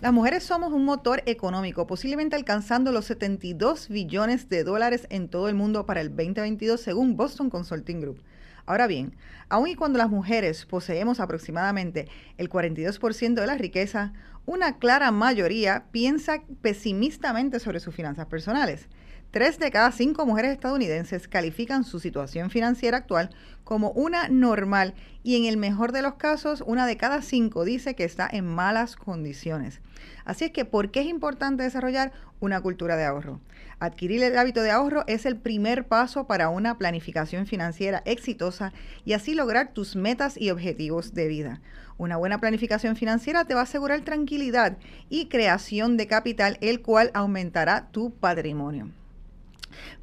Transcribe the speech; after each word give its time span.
Las 0.00 0.12
mujeres 0.12 0.44
somos 0.44 0.72
un 0.72 0.84
motor 0.84 1.24
económico, 1.26 1.88
posiblemente 1.88 2.36
alcanzando 2.36 2.92
los 2.92 3.06
72 3.06 3.88
billones 3.88 4.48
de 4.48 4.62
dólares 4.62 5.08
en 5.10 5.28
todo 5.28 5.48
el 5.48 5.56
mundo 5.56 5.86
para 5.86 6.00
el 6.00 6.10
2022, 6.10 6.80
según 6.80 7.16
Boston 7.16 7.50
Consulting 7.50 8.00
Group. 8.00 8.22
Ahora 8.64 8.86
bien, 8.86 9.16
aun 9.48 9.66
y 9.66 9.74
cuando 9.74 9.98
las 9.98 10.08
mujeres 10.08 10.66
poseemos 10.66 11.18
aproximadamente 11.18 12.06
el 12.36 12.48
42% 12.48 13.34
de 13.34 13.46
la 13.48 13.56
riqueza, 13.56 14.12
una 14.46 14.78
clara 14.78 15.10
mayoría 15.10 15.86
piensa 15.90 16.42
pesimistamente 16.62 17.58
sobre 17.58 17.80
sus 17.80 17.92
finanzas 17.92 18.26
personales. 18.26 18.86
Tres 19.30 19.58
de 19.58 19.70
cada 19.70 19.92
cinco 19.92 20.24
mujeres 20.24 20.52
estadounidenses 20.52 21.28
califican 21.28 21.84
su 21.84 22.00
situación 22.00 22.48
financiera 22.48 22.96
actual 22.96 23.28
como 23.62 23.90
una 23.90 24.28
normal 24.28 24.94
y 25.22 25.36
en 25.36 25.44
el 25.44 25.58
mejor 25.58 25.92
de 25.92 26.00
los 26.00 26.14
casos, 26.14 26.64
una 26.66 26.86
de 26.86 26.96
cada 26.96 27.20
cinco 27.20 27.66
dice 27.66 27.94
que 27.94 28.04
está 28.04 28.26
en 28.32 28.46
malas 28.46 28.96
condiciones. 28.96 29.82
Así 30.24 30.46
es 30.46 30.52
que, 30.52 30.64
¿por 30.64 30.90
qué 30.90 31.00
es 31.00 31.08
importante 31.08 31.62
desarrollar 31.62 32.12
una 32.40 32.62
cultura 32.62 32.96
de 32.96 33.04
ahorro? 33.04 33.42
Adquirir 33.80 34.22
el 34.22 34.38
hábito 34.38 34.62
de 34.62 34.70
ahorro 34.70 35.04
es 35.06 35.26
el 35.26 35.36
primer 35.36 35.86
paso 35.86 36.26
para 36.26 36.48
una 36.48 36.78
planificación 36.78 37.46
financiera 37.46 38.02
exitosa 38.06 38.72
y 39.04 39.12
así 39.12 39.34
lograr 39.34 39.74
tus 39.74 39.94
metas 39.94 40.40
y 40.40 40.48
objetivos 40.48 41.12
de 41.12 41.28
vida. 41.28 41.60
Una 41.98 42.16
buena 42.16 42.40
planificación 42.40 42.96
financiera 42.96 43.44
te 43.44 43.52
va 43.52 43.60
a 43.60 43.64
asegurar 43.64 44.00
tranquilidad 44.00 44.78
y 45.10 45.26
creación 45.26 45.98
de 45.98 46.06
capital, 46.06 46.56
el 46.62 46.80
cual 46.80 47.10
aumentará 47.12 47.88
tu 47.90 48.14
patrimonio. 48.14 48.90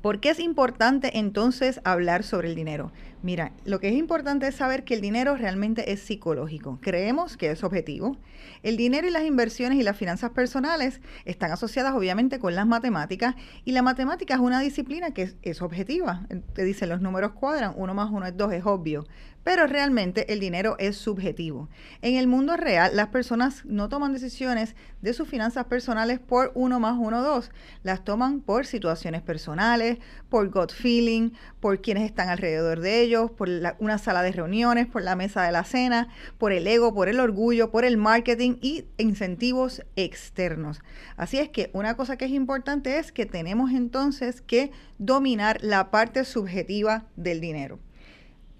¿Por 0.01 0.19
qué 0.19 0.29
es 0.29 0.39
importante 0.39 1.17
entonces 1.17 1.81
hablar 1.83 2.23
sobre 2.23 2.49
el 2.49 2.55
dinero? 2.55 2.91
Mira, 3.21 3.53
lo 3.65 3.79
que 3.79 3.89
es 3.89 3.95
importante 3.95 4.47
es 4.47 4.55
saber 4.55 4.83
que 4.83 4.93
el 4.93 5.01
dinero 5.01 5.35
realmente 5.35 5.91
es 5.91 5.99
psicológico. 5.99 6.77
Creemos 6.81 7.37
que 7.37 7.49
es 7.49 7.63
objetivo. 7.63 8.17
El 8.61 8.77
dinero 8.77 9.07
y 9.07 9.11
las 9.11 9.23
inversiones 9.23 9.79
y 9.79 9.83
las 9.83 9.97
finanzas 9.97 10.29
personales 10.29 11.01
están 11.25 11.51
asociadas 11.51 11.95
obviamente 11.95 12.37
con 12.37 12.53
las 12.53 12.67
matemáticas 12.67 13.33
y 13.63 13.71
la 13.71 13.81
matemática 13.81 14.35
es 14.35 14.39
una 14.39 14.59
disciplina 14.59 15.11
que 15.11 15.33
es, 15.41 15.61
objetiva. 15.63 16.27
Te 16.53 16.63
dicen 16.63 16.89
los 16.89 17.01
números 17.01 17.31
cuadran, 17.31 17.73
uno 17.75 17.95
más 17.95 18.11
uno 18.11 18.27
es 18.27 18.37
dos, 18.37 18.53
es 18.53 18.63
obvio 18.65 19.07
pero 19.45 19.67
realmente 19.67 20.33
el 20.33 20.39
dinero 20.39 20.75
es 20.79 20.97
subjetivo. 20.97 21.69
En 22.01 22.15
el 22.15 22.25
mundo 22.25 22.57
real, 22.57 22.95
las 22.95 23.09
personas 23.09 23.63
no 23.63 23.89
toman 23.89 24.11
decisiones 24.11 24.75
de 25.03 25.13
sus 25.13 25.29
finanzas 25.29 25.65
personales 25.65 26.19
por 26.19 26.51
uno 26.55 26.79
más 26.79 26.95
uno, 26.97 27.21
dos. 27.21 27.51
Las 27.83 28.03
toman 28.03 28.41
por 28.41 28.65
situaciones 28.65 29.21
personales, 29.21 29.99
por 30.29 30.49
gut 30.49 30.73
feeling, 30.73 31.29
por 31.59 31.79
quienes 31.79 32.05
están 32.05 32.29
alrededor 32.29 32.79
de 32.79 33.01
ellos, 33.01 33.29
por 33.29 33.47
una 33.77 33.99
sala 33.99 34.23
de 34.23 34.31
reuniones, 34.31 34.87
por 34.87 35.03
la 35.03 35.15
mesa 35.15 35.43
de 35.43 35.51
la 35.51 35.63
cena, 35.63 36.07
por 36.39 36.51
el 36.51 36.65
ego, 36.65 36.95
por 36.95 37.07
el 37.07 37.19
orgullo, 37.19 37.69
por 37.69 37.85
el 37.85 37.97
marketing 37.97 38.55
y 38.61 38.85
incentivos 38.97 39.83
externos. 39.95 40.81
Así 41.17 41.37
es 41.37 41.49
que 41.49 41.69
una 41.73 41.95
cosa 41.95 42.17
que 42.17 42.25
es 42.25 42.31
importante 42.31 42.97
es 42.97 43.11
que 43.11 43.27
tenemos 43.27 43.69
entonces 43.73 44.41
que 44.41 44.71
dominar 44.97 45.59
la 45.61 45.91
parte 45.91 46.25
subjetiva 46.25 47.05
del 47.15 47.41
dinero. 47.41 47.77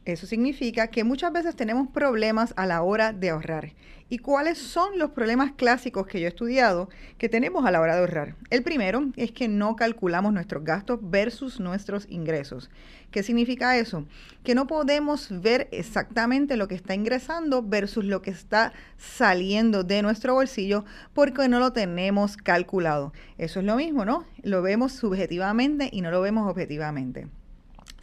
Eso 0.06 0.28
significa 0.28 0.88
que 0.88 1.04
muchas 1.04 1.34
veces 1.34 1.56
tenemos 1.56 1.88
problemas 1.88 2.54
a 2.58 2.68
la 2.68 2.84
hora 2.84 3.12
de 3.12 3.32
ahorrar. 3.32 3.74
¿Y 4.08 4.20
cuáles 4.20 4.60
son 4.60 5.00
los 5.00 5.10
problemas 5.10 5.54
clásicos 5.54 6.06
que 6.06 6.20
yo 6.20 6.28
he 6.28 6.30
estudiado 6.30 6.90
que 7.18 7.28
tenemos 7.28 7.66
a 7.66 7.72
la 7.72 7.82
hora 7.82 7.96
de 7.96 8.02
ahorrar? 8.02 8.36
El 8.52 8.62
primero 8.62 9.08
es 9.16 9.32
que 9.32 9.48
no 9.48 9.76
calculamos 9.76 10.32
nuestros 10.32 10.64
gastos 10.64 11.00
versus 11.02 11.60
nuestros 11.60 12.06
ingresos. 12.08 12.70
¿Qué 13.10 13.24
significa 13.24 13.78
eso? 13.78 14.06
Que 14.44 14.54
no 14.54 14.68
podemos 14.68 15.30
ver 15.42 15.70
exactamente 15.72 16.56
lo 16.56 16.68
que 16.68 16.76
está 16.76 16.94
ingresando 16.94 17.64
versus 17.64 18.06
lo 18.06 18.22
que 18.22 18.30
está 18.30 18.74
saliendo 19.00 19.84
de 19.84 20.04
nuestro 20.04 20.36
bolsillo 20.36 20.86
porque 21.16 21.48
no 21.50 21.58
lo 21.58 21.74
tenemos 21.74 22.38
calculado. 22.38 23.12
Eso 23.40 23.60
es 23.60 23.66
lo 23.66 23.76
mismo, 23.76 24.06
¿no? 24.06 24.24
Lo 24.44 24.62
vemos 24.62 24.92
subjetivamente 24.92 25.90
y 25.92 26.02
no 26.02 26.12
lo 26.12 26.22
vemos 26.22 26.48
objetivamente. 26.48 27.28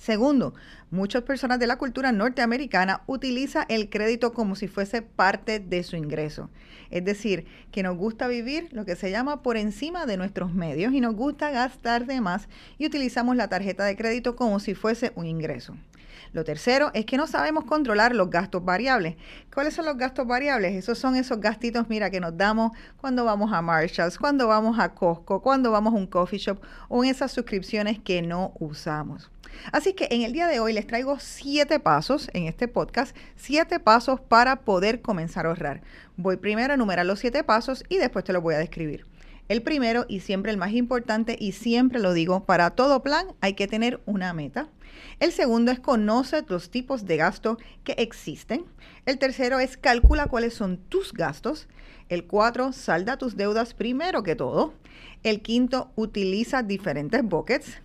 Segundo, 0.02 0.52
muchas 0.90 1.22
personas 1.22 1.60
de 1.60 1.68
la 1.68 1.78
cultura 1.78 2.10
norteamericana 2.10 3.02
utilizan 3.06 3.66
el 3.68 3.88
crédito 3.88 4.32
como 4.32 4.56
si 4.56 4.66
fuese 4.66 5.00
parte 5.00 5.60
de 5.60 5.84
su 5.84 5.94
ingreso. 5.94 6.50
Es 6.90 7.04
decir, 7.04 7.46
que 7.70 7.84
nos 7.84 7.96
gusta 7.96 8.26
vivir 8.26 8.68
lo 8.72 8.84
que 8.84 8.96
se 8.96 9.12
llama 9.12 9.42
por 9.42 9.56
encima 9.56 10.04
de 10.04 10.16
nuestros 10.16 10.52
medios 10.54 10.92
y 10.92 11.00
nos 11.00 11.14
gusta 11.14 11.50
gastar 11.50 12.06
de 12.06 12.20
más 12.20 12.48
y 12.78 12.86
utilizamos 12.86 13.36
la 13.36 13.48
tarjeta 13.48 13.84
de 13.84 13.96
crédito 13.96 14.36
como 14.36 14.58
si 14.58 14.74
fuese 14.74 15.12
un 15.14 15.26
ingreso. 15.26 15.76
Lo 16.32 16.44
tercero 16.44 16.90
es 16.94 17.04
que 17.04 17.16
no 17.16 17.26
sabemos 17.26 17.64
controlar 17.64 18.14
los 18.14 18.30
gastos 18.30 18.64
variables. 18.64 19.16
¿Cuáles 19.52 19.74
son 19.74 19.84
los 19.84 19.98
gastos 19.98 20.26
variables? 20.26 20.74
Esos 20.74 20.98
son 20.98 21.14
esos 21.16 21.40
gastitos, 21.40 21.88
mira, 21.88 22.10
que 22.10 22.20
nos 22.20 22.36
damos 22.36 22.72
cuando 22.96 23.24
vamos 23.24 23.52
a 23.52 23.62
Marshalls, 23.62 24.18
cuando 24.18 24.48
vamos 24.48 24.78
a 24.78 24.94
Costco, 24.94 25.42
cuando 25.42 25.70
vamos 25.70 25.94
a 25.94 25.96
un 25.96 26.06
coffee 26.06 26.38
shop 26.38 26.60
o 26.88 27.04
en 27.04 27.10
esas 27.10 27.32
suscripciones 27.32 27.98
que 27.98 28.22
no 28.22 28.52
usamos. 28.58 29.31
Así 29.72 29.92
que 29.92 30.08
en 30.10 30.22
el 30.22 30.32
día 30.32 30.46
de 30.46 30.60
hoy 30.60 30.72
les 30.72 30.86
traigo 30.86 31.18
siete 31.18 31.80
pasos 31.80 32.30
en 32.32 32.46
este 32.46 32.68
podcast, 32.68 33.16
siete 33.36 33.80
pasos 33.80 34.20
para 34.20 34.62
poder 34.62 35.02
comenzar 35.02 35.46
a 35.46 35.50
ahorrar. 35.50 35.82
Voy 36.16 36.36
primero 36.36 36.72
a 36.72 36.74
enumerar 36.74 37.06
los 37.06 37.20
siete 37.20 37.44
pasos 37.44 37.84
y 37.88 37.98
después 37.98 38.24
te 38.24 38.32
los 38.32 38.42
voy 38.42 38.54
a 38.54 38.58
describir. 38.58 39.06
El 39.48 39.62
primero 39.62 40.06
y 40.08 40.20
siempre 40.20 40.50
el 40.50 40.56
más 40.56 40.72
importante 40.72 41.36
y 41.38 41.52
siempre 41.52 42.00
lo 42.00 42.12
digo, 42.12 42.44
para 42.44 42.70
todo 42.70 43.02
plan 43.02 43.26
hay 43.40 43.54
que 43.54 43.66
tener 43.66 44.00
una 44.06 44.32
meta. 44.32 44.68
El 45.20 45.32
segundo 45.32 45.72
es 45.72 45.80
conoce 45.80 46.42
los 46.48 46.70
tipos 46.70 47.04
de 47.06 47.16
gasto 47.16 47.58
que 47.84 47.92
existen. 47.92 48.64
El 49.04 49.18
tercero 49.18 49.58
es 49.58 49.76
calcula 49.76 50.26
cuáles 50.26 50.54
son 50.54 50.78
tus 50.78 51.12
gastos. 51.12 51.68
El 52.08 52.24
cuatro, 52.24 52.72
salda 52.72 53.18
tus 53.18 53.36
deudas 53.36 53.74
primero 53.74 54.22
que 54.22 54.36
todo. 54.36 54.74
El 55.22 55.42
quinto, 55.42 55.90
utiliza 55.96 56.62
diferentes 56.62 57.22
buckets. 57.22 57.80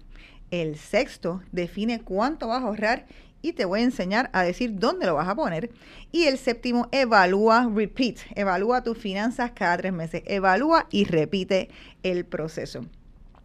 El 0.51 0.77
sexto 0.77 1.41
define 1.51 2.01
cuánto 2.01 2.47
vas 2.47 2.63
a 2.63 2.67
ahorrar 2.67 3.05
y 3.41 3.53
te 3.53 3.65
voy 3.65 3.81
a 3.81 3.83
enseñar 3.83 4.29
a 4.33 4.43
decir 4.43 4.77
dónde 4.77 5.05
lo 5.05 5.15
vas 5.15 5.27
a 5.27 5.35
poner. 5.35 5.69
Y 6.11 6.23
el 6.23 6.37
séptimo, 6.37 6.87
evalúa, 6.91 7.69
repeat, 7.73 8.17
evalúa 8.35 8.83
tus 8.83 8.97
finanzas 8.97 9.51
cada 9.53 9.77
tres 9.77 9.93
meses, 9.93 10.23
evalúa 10.25 10.87
y 10.89 11.05
repite 11.05 11.69
el 12.03 12.25
proceso. 12.25 12.85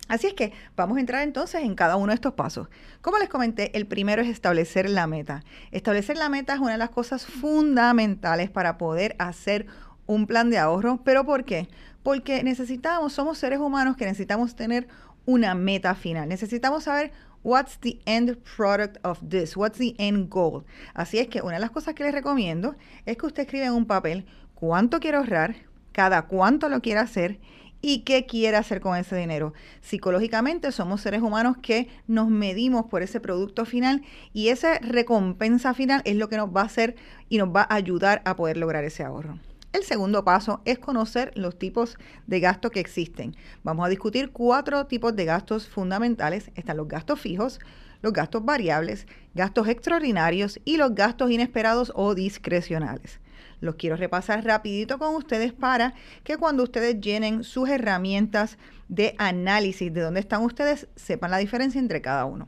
Así 0.09 0.27
es 0.27 0.35
que 0.35 0.53
vamos 0.77 0.97
a 0.97 1.01
entrar 1.01 1.23
entonces 1.23 1.63
en 1.63 1.75
cada 1.75 1.97
uno 1.97 2.09
de 2.09 2.17
estos 2.17 2.35
pasos. 2.35 2.69
Como 3.01 3.19
les 3.19 3.29
comenté, 3.29 3.77
el 3.77 3.87
primero 3.87 4.21
es 4.21 4.29
establecer 4.29 4.91
la 4.91 5.07
meta. 5.07 5.43
Establecer 5.71 6.17
la 6.17 6.29
meta 6.29 6.55
es 6.55 6.61
una 6.61 6.73
de 6.73 6.79
las 6.79 6.91
cosas 6.91 7.25
fundamentales 7.25 8.51
para 8.51 8.79
poder 8.79 9.17
hacer 9.19 9.67
un 10.07 10.27
plan 10.27 10.51
de 10.51 10.59
ahorro. 10.59 11.01
¿Pero 11.05 11.25
por 11.25 11.45
qué? 11.45 11.69
Porque 12.03 12.43
necesitamos, 12.43 13.13
somos 13.13 13.39
seres 13.39 13.61
humanos 13.61 13.97
que 13.97 14.05
necesitamos 14.05 14.55
tener 14.55 14.89
una 15.27 15.55
meta 15.55 15.95
final. 15.95 16.29
Necesitamos 16.29 16.85
saber 16.85 17.13
what's 17.43 17.79
the 17.79 18.01
end 18.07 18.37
product 18.57 18.99
of 19.05 19.19
this, 19.29 19.57
what's 19.57 19.79
the 19.79 19.95
end 19.99 20.29
goal. 20.29 20.65
Así 20.95 21.19
es 21.19 21.29
que 21.29 21.43
una 21.43 21.55
de 21.55 21.61
las 21.61 21.71
cosas 21.71 21.95
que 21.95 22.05
les 22.05 22.13
recomiendo 22.13 22.77
es 23.07 23.17
que 23.17 23.27
usted 23.27 23.43
escriba 23.43 23.67
en 23.67 23.73
un 23.73 23.87
papel 23.87 24.27
cuánto 24.55 25.01
quiere 25.01 25.17
ahorrar, 25.17 25.57
cada 25.93 26.23
cuánto 26.23 26.69
lo 26.69 26.81
quiere 26.81 27.01
hacer 27.01 27.39
y 27.83 28.01
qué 28.01 28.27
quiere 28.27 28.57
hacer 28.57 28.81
con 28.81 28.97
ese 28.97 29.17
dinero. 29.17 29.53
Psicológicamente 29.81 30.71
somos 30.71 31.01
seres 31.01 31.21
humanos 31.21 31.57
que 31.61 31.89
nos 32.07 32.29
medimos 32.29 32.87
por 32.87 33.03
ese 33.03 33.21
producto 33.21 33.65
final 33.65 34.03
y 34.33 34.49
esa 34.49 34.79
recompensa 34.79 35.75
final 35.75 36.01
es 36.05 36.17
lo 36.17 36.29
que 36.29 36.37
nos 36.37 36.49
va 36.55 36.63
a 36.63 36.67
hacer 36.67 36.95
y 37.29 37.39
nos 37.39 37.49
va 37.49 37.63
a 37.63 37.75
ayudar 37.75 38.23
a 38.25 38.37
poder 38.37 38.57
lograr 38.57 38.85
ese 38.85 39.03
ahorro. 39.03 39.39
El 39.73 39.85
segundo 39.85 40.23
paso 40.23 40.61
es 40.67 40.79
conocer 40.79 41.33
los 41.35 41.59
tipos 41.59 41.97
de 42.27 42.41
gastos 42.41 42.71
que 42.71 42.81
existen. 42.81 43.35
Vamos 43.63 43.87
a 43.87 43.89
discutir 43.89 44.31
cuatro 44.31 44.87
tipos 44.87 45.17
de 45.17 45.25
gastos 45.25 45.67
fundamentales. 45.67 46.51
Están 46.57 46.77
los 46.77 46.89
gastos 46.89 47.19
fijos, 47.19 47.59
los 48.03 48.13
gastos 48.13 48.45
variables, 48.45 49.07
gastos 49.35 49.69
extraordinarios 49.69 50.61
y 50.67 50.77
los 50.77 50.95
gastos 50.95 51.31
inesperados 51.31 51.91
o 51.95 52.15
discrecionales. 52.15 53.19
Los 53.61 53.77
quiero 53.77 53.97
repasar 53.97 54.45
rapidito 54.45 54.99
con 54.99 55.15
ustedes 55.15 55.55
para 55.55 55.95
que 56.23 56.37
cuando 56.37 56.65
ustedes 56.65 57.01
llenen 57.01 57.43
sus 57.43 57.71
herramientas 57.71 58.59
de 58.89 59.15
análisis 59.17 59.91
de 59.91 60.03
dónde 60.03 60.21
están 60.21 60.43
ustedes, 60.43 60.87
sepan 60.97 61.31
la 61.31 61.39
diferencia 61.39 61.79
entre 61.79 62.03
cada 62.03 62.27
uno. 62.27 62.47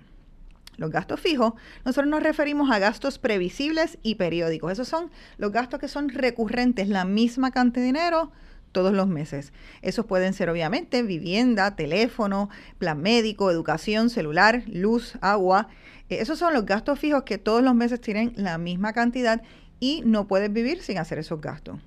Los 0.76 0.90
gastos 0.90 1.20
fijos, 1.20 1.54
nosotros 1.84 2.10
nos 2.10 2.22
referimos 2.22 2.70
a 2.70 2.78
gastos 2.78 3.18
previsibles 3.18 3.98
y 4.02 4.16
periódicos. 4.16 4.72
Esos 4.72 4.88
son 4.88 5.10
los 5.38 5.52
gastos 5.52 5.80
que 5.80 5.88
son 5.88 6.08
recurrentes, 6.08 6.88
la 6.88 7.04
misma 7.04 7.50
cantidad 7.50 7.82
de 7.82 7.86
dinero 7.86 8.32
todos 8.74 8.92
los 8.92 9.06
meses. 9.06 9.54
Esos 9.80 10.04
pueden 10.04 10.34
ser 10.34 10.50
obviamente 10.50 11.02
vivienda, 11.02 11.76
teléfono, 11.76 12.50
plan 12.78 13.00
médico, 13.00 13.50
educación, 13.50 14.10
celular, 14.10 14.64
luz, 14.66 15.16
agua. 15.22 15.68
Eh, 16.10 16.18
esos 16.20 16.38
son 16.38 16.52
los 16.52 16.66
gastos 16.66 16.98
fijos 16.98 17.22
que 17.22 17.38
todos 17.38 17.62
los 17.62 17.74
meses 17.74 18.00
tienen 18.02 18.34
la 18.36 18.58
misma 18.58 18.92
cantidad 18.92 19.40
y 19.80 20.02
no 20.04 20.26
puedes 20.26 20.52
vivir 20.52 20.82
sin 20.82 20.98
hacer 20.98 21.18
esos 21.18 21.40
gastos. 21.40 21.78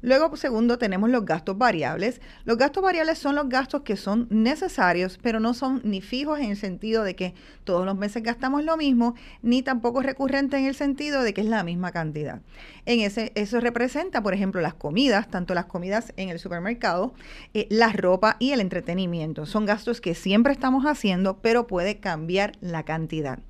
Luego, 0.00 0.36
segundo, 0.36 0.78
tenemos 0.78 1.10
los 1.10 1.24
gastos 1.24 1.58
variables. 1.58 2.20
Los 2.44 2.56
gastos 2.56 2.82
variables 2.82 3.18
son 3.18 3.34
los 3.34 3.48
gastos 3.48 3.82
que 3.82 3.96
son 3.96 4.28
necesarios, 4.30 5.18
pero 5.20 5.40
no 5.40 5.54
son 5.54 5.80
ni 5.82 6.00
fijos 6.00 6.38
en 6.38 6.50
el 6.50 6.56
sentido 6.56 7.02
de 7.02 7.16
que 7.16 7.34
todos 7.64 7.84
los 7.84 7.96
meses 7.96 8.22
gastamos 8.22 8.64
lo 8.64 8.76
mismo, 8.76 9.14
ni 9.42 9.62
tampoco 9.62 10.00
recurrentes 10.00 10.60
en 10.60 10.66
el 10.66 10.76
sentido 10.76 11.22
de 11.22 11.34
que 11.34 11.40
es 11.40 11.48
la 11.48 11.64
misma 11.64 11.90
cantidad. 11.90 12.40
En 12.86 13.00
ese, 13.00 13.32
eso 13.34 13.60
representa, 13.60 14.22
por 14.22 14.34
ejemplo, 14.34 14.60
las 14.60 14.74
comidas, 14.74 15.28
tanto 15.28 15.54
las 15.54 15.66
comidas 15.66 16.12
en 16.16 16.28
el 16.28 16.38
supermercado, 16.38 17.12
eh, 17.54 17.66
la 17.70 17.92
ropa 17.92 18.36
y 18.38 18.52
el 18.52 18.60
entretenimiento. 18.60 19.46
Son 19.46 19.66
gastos 19.66 20.00
que 20.00 20.14
siempre 20.14 20.52
estamos 20.52 20.84
haciendo, 20.84 21.38
pero 21.38 21.66
puede 21.66 21.98
cambiar 21.98 22.52
la 22.60 22.84
cantidad. 22.84 23.40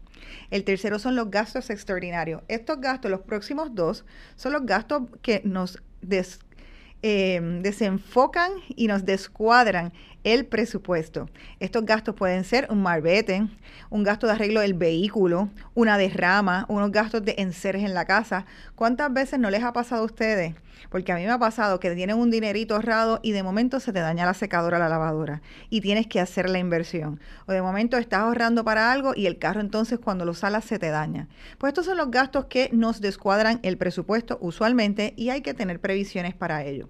El 0.51 0.65
tercero 0.65 0.99
son 0.99 1.15
los 1.15 1.31
gastos 1.31 1.71
extraordinarios. 1.71 2.43
Estos 2.49 2.81
gastos, 2.81 3.11
los 3.11 3.21
próximos 3.21 3.75
dos, 3.75 4.05
son 4.37 4.53
los 4.53 4.67
gastos 4.67 5.03
que 5.23 5.43
nos 5.45 5.83
em, 7.03 7.63
desenfocan 7.63 8.53
y 8.75 8.87
nos 8.87 9.05
descuadran 9.05 9.93
el 10.35 10.45
presupuesto. 10.47 11.29
Estos 11.59 11.87
gastos 11.87 12.15
pueden 12.15 12.45
ser 12.45 12.67
un 12.71 12.83
marbete, 12.83 13.47
un 13.89 14.03
gasto 14.03 14.27
de 14.27 14.35
arreglo 14.35 14.61
del 14.61 14.75
vehículo, 14.75 15.49
una 15.75 15.97
derrama, 15.97 16.67
unos 16.69 16.93
gastos 16.93 17.25
de 17.25 17.35
enseres 17.39 17.83
en 17.83 17.95
la 17.95 18.05
casa. 18.05 18.45
¿Cuántas 18.75 19.13
veces 19.13 19.39
no 19.39 19.49
les 19.49 19.63
ha 19.63 19.73
pasado 19.73 20.03
a 20.03 20.07
ustedes? 20.07 20.55
Porque 20.91 21.13
a 21.13 21.17
mí 21.17 21.23
me 21.23 21.31
ha 21.31 21.39
pasado 21.39 21.81
que 21.81 21.95
tienen 21.95 22.19
un 22.19 22.31
dinerito 22.31 22.75
ahorrado 22.75 23.21
y 23.23 23.33
de 23.33 23.43
momento 23.43 23.81
se 23.81 23.93
te 23.93 24.01
daña 24.01 24.27
la 24.27 24.35
secadora, 24.35 24.79
la 24.79 24.89
lavadora 24.89 25.41
y 25.71 25.81
tienes 25.81 26.07
que 26.07 26.21
hacer 26.21 26.49
la 26.51 26.59
inversión. 26.59 27.21
O 27.47 27.53
de 27.53 27.63
momento 27.63 27.97
estás 27.97 28.21
ahorrando 28.21 28.65
para 28.65 28.93
algo 28.93 29.13
y 29.17 29.27
el 29.27 29.39
carro 29.39 29.61
entonces 29.61 29.99
cuando 29.99 30.25
lo 30.25 30.35
salas 30.35 30.65
se 30.65 30.79
te 30.79 30.91
daña. 30.91 31.29
Pues 31.57 31.71
estos 31.71 31.87
son 31.87 31.97
los 31.97 32.11
gastos 32.11 32.47
que 32.47 32.69
nos 32.73 33.01
descuadran 33.01 33.61
el 33.63 33.79
presupuesto 33.79 34.39
usualmente 34.41 35.15
y 35.17 35.31
hay 35.31 35.41
que 35.41 35.55
tener 35.55 35.81
previsiones 35.81 36.35
para 36.35 36.65
ello. 36.65 36.89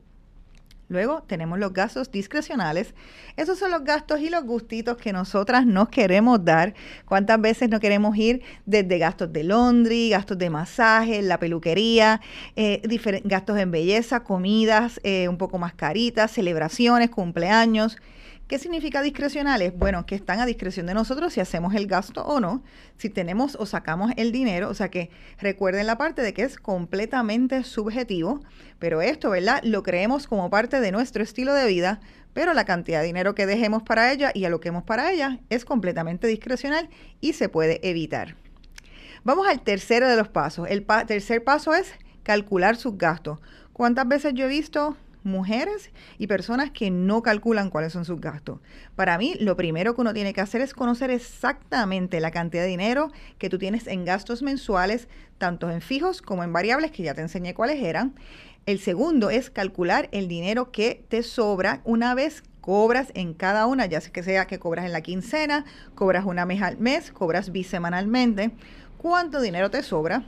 Luego 0.88 1.22
tenemos 1.26 1.58
los 1.58 1.74
gastos 1.74 2.10
discrecionales. 2.10 2.94
Esos 3.36 3.58
son 3.58 3.70
los 3.70 3.84
gastos 3.84 4.20
y 4.20 4.30
los 4.30 4.44
gustitos 4.44 4.96
que 4.96 5.12
nosotras 5.12 5.66
nos 5.66 5.90
queremos 5.90 6.42
dar. 6.42 6.74
¿Cuántas 7.04 7.38
veces 7.40 7.68
no 7.68 7.78
queremos 7.78 8.16
ir 8.16 8.42
desde 8.64 8.98
gastos 8.98 9.30
de 9.30 9.44
laundry, 9.44 10.08
gastos 10.10 10.38
de 10.38 10.48
masaje, 10.48 11.20
la 11.20 11.38
peluquería, 11.38 12.22
eh, 12.56 12.80
gastos 13.24 13.58
en 13.58 13.70
belleza, 13.70 14.24
comidas 14.24 14.98
eh, 15.02 15.28
un 15.28 15.36
poco 15.36 15.58
más 15.58 15.74
caritas, 15.74 16.30
celebraciones, 16.30 17.10
cumpleaños? 17.10 17.98
¿Qué 18.48 18.58
significa 18.58 19.02
discrecionales? 19.02 19.76
Bueno, 19.76 20.06
que 20.06 20.14
están 20.14 20.40
a 20.40 20.46
discreción 20.46 20.86
de 20.86 20.94
nosotros 20.94 21.34
si 21.34 21.40
hacemos 21.40 21.74
el 21.74 21.86
gasto 21.86 22.24
o 22.24 22.40
no, 22.40 22.62
si 22.96 23.10
tenemos 23.10 23.56
o 23.56 23.66
sacamos 23.66 24.10
el 24.16 24.32
dinero, 24.32 24.70
o 24.70 24.74
sea 24.74 24.90
que 24.90 25.10
recuerden 25.38 25.86
la 25.86 25.98
parte 25.98 26.22
de 26.22 26.32
que 26.32 26.44
es 26.44 26.56
completamente 26.56 27.62
subjetivo, 27.62 28.40
pero 28.78 29.02
esto, 29.02 29.28
¿verdad? 29.28 29.60
Lo 29.64 29.82
creemos 29.82 30.26
como 30.26 30.48
parte 30.48 30.80
de 30.80 30.92
nuestro 30.92 31.22
estilo 31.22 31.52
de 31.52 31.66
vida, 31.66 32.00
pero 32.32 32.54
la 32.54 32.64
cantidad 32.64 33.00
de 33.00 33.08
dinero 33.08 33.34
que 33.34 33.44
dejemos 33.44 33.82
para 33.82 34.10
ella 34.10 34.30
y 34.32 34.46
aloquemos 34.46 34.82
para 34.82 35.12
ella 35.12 35.40
es 35.50 35.66
completamente 35.66 36.26
discrecional 36.26 36.88
y 37.20 37.34
se 37.34 37.50
puede 37.50 37.86
evitar. 37.86 38.34
Vamos 39.24 39.46
al 39.46 39.60
tercero 39.60 40.08
de 40.08 40.16
los 40.16 40.28
pasos. 40.28 40.68
El 40.70 40.86
tercer 41.06 41.44
paso 41.44 41.74
es 41.74 41.92
calcular 42.22 42.76
sus 42.76 42.96
gastos. 42.96 43.40
¿Cuántas 43.74 44.08
veces 44.08 44.32
yo 44.32 44.46
he 44.46 44.48
visto 44.48 44.96
mujeres 45.28 45.90
y 46.18 46.26
personas 46.26 46.70
que 46.70 46.90
no 46.90 47.22
calculan 47.22 47.70
cuáles 47.70 47.92
son 47.92 48.04
sus 48.04 48.20
gastos. 48.20 48.58
Para 48.96 49.18
mí, 49.18 49.36
lo 49.38 49.56
primero 49.56 49.94
que 49.94 50.00
uno 50.00 50.14
tiene 50.14 50.32
que 50.32 50.40
hacer 50.40 50.60
es 50.60 50.74
conocer 50.74 51.10
exactamente 51.10 52.20
la 52.20 52.30
cantidad 52.30 52.62
de 52.62 52.68
dinero 52.68 53.12
que 53.38 53.48
tú 53.48 53.58
tienes 53.58 53.86
en 53.86 54.04
gastos 54.04 54.42
mensuales, 54.42 55.08
tanto 55.38 55.70
en 55.70 55.80
fijos 55.80 56.22
como 56.22 56.42
en 56.42 56.52
variables, 56.52 56.90
que 56.90 57.04
ya 57.04 57.14
te 57.14 57.20
enseñé 57.20 57.54
cuáles 57.54 57.82
eran. 57.82 58.14
El 58.66 58.80
segundo 58.80 59.30
es 59.30 59.50
calcular 59.50 60.08
el 60.12 60.28
dinero 60.28 60.70
que 60.72 61.04
te 61.08 61.22
sobra 61.22 61.80
una 61.84 62.14
vez 62.14 62.42
cobras 62.60 63.12
en 63.14 63.32
cada 63.32 63.66
una, 63.66 63.86
ya 63.86 64.00
sea 64.00 64.12
que 64.12 64.22
sea 64.22 64.46
que 64.46 64.58
cobras 64.58 64.84
en 64.84 64.92
la 64.92 65.00
quincena, 65.00 65.64
cobras 65.94 66.26
una 66.26 66.44
vez 66.44 66.60
al 66.60 66.76
mes, 66.76 67.12
cobras 67.12 67.50
bisemanalmente, 67.50 68.50
cuánto 68.98 69.40
dinero 69.40 69.70
te 69.70 69.82
sobra 69.82 70.24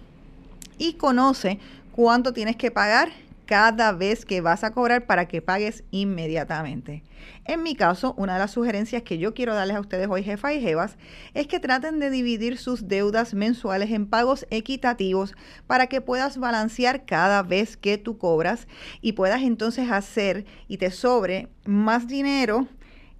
y 0.78 0.94
conoce 0.94 1.58
cuánto 1.92 2.32
tienes 2.32 2.56
que 2.56 2.70
pagar 2.70 3.10
cada 3.50 3.90
vez 3.90 4.24
que 4.24 4.40
vas 4.40 4.62
a 4.62 4.70
cobrar 4.70 5.06
para 5.06 5.26
que 5.26 5.42
pagues 5.42 5.82
inmediatamente. 5.90 7.02
En 7.44 7.64
mi 7.64 7.74
caso, 7.74 8.14
una 8.16 8.34
de 8.34 8.38
las 8.38 8.52
sugerencias 8.52 9.02
que 9.02 9.18
yo 9.18 9.34
quiero 9.34 9.56
darles 9.56 9.76
a 9.76 9.80
ustedes 9.80 10.06
hoy, 10.08 10.22
jefa 10.22 10.54
y 10.54 10.60
jevas, 10.60 10.96
es 11.34 11.48
que 11.48 11.58
traten 11.58 11.98
de 11.98 12.10
dividir 12.10 12.58
sus 12.58 12.86
deudas 12.86 13.34
mensuales 13.34 13.90
en 13.90 14.06
pagos 14.06 14.46
equitativos 14.50 15.34
para 15.66 15.88
que 15.88 16.00
puedas 16.00 16.38
balancear 16.38 17.04
cada 17.06 17.42
vez 17.42 17.76
que 17.76 17.98
tú 17.98 18.18
cobras 18.18 18.68
y 19.00 19.14
puedas 19.14 19.42
entonces 19.42 19.90
hacer 19.90 20.44
y 20.68 20.76
te 20.76 20.92
sobre 20.92 21.48
más 21.64 22.06
dinero 22.06 22.68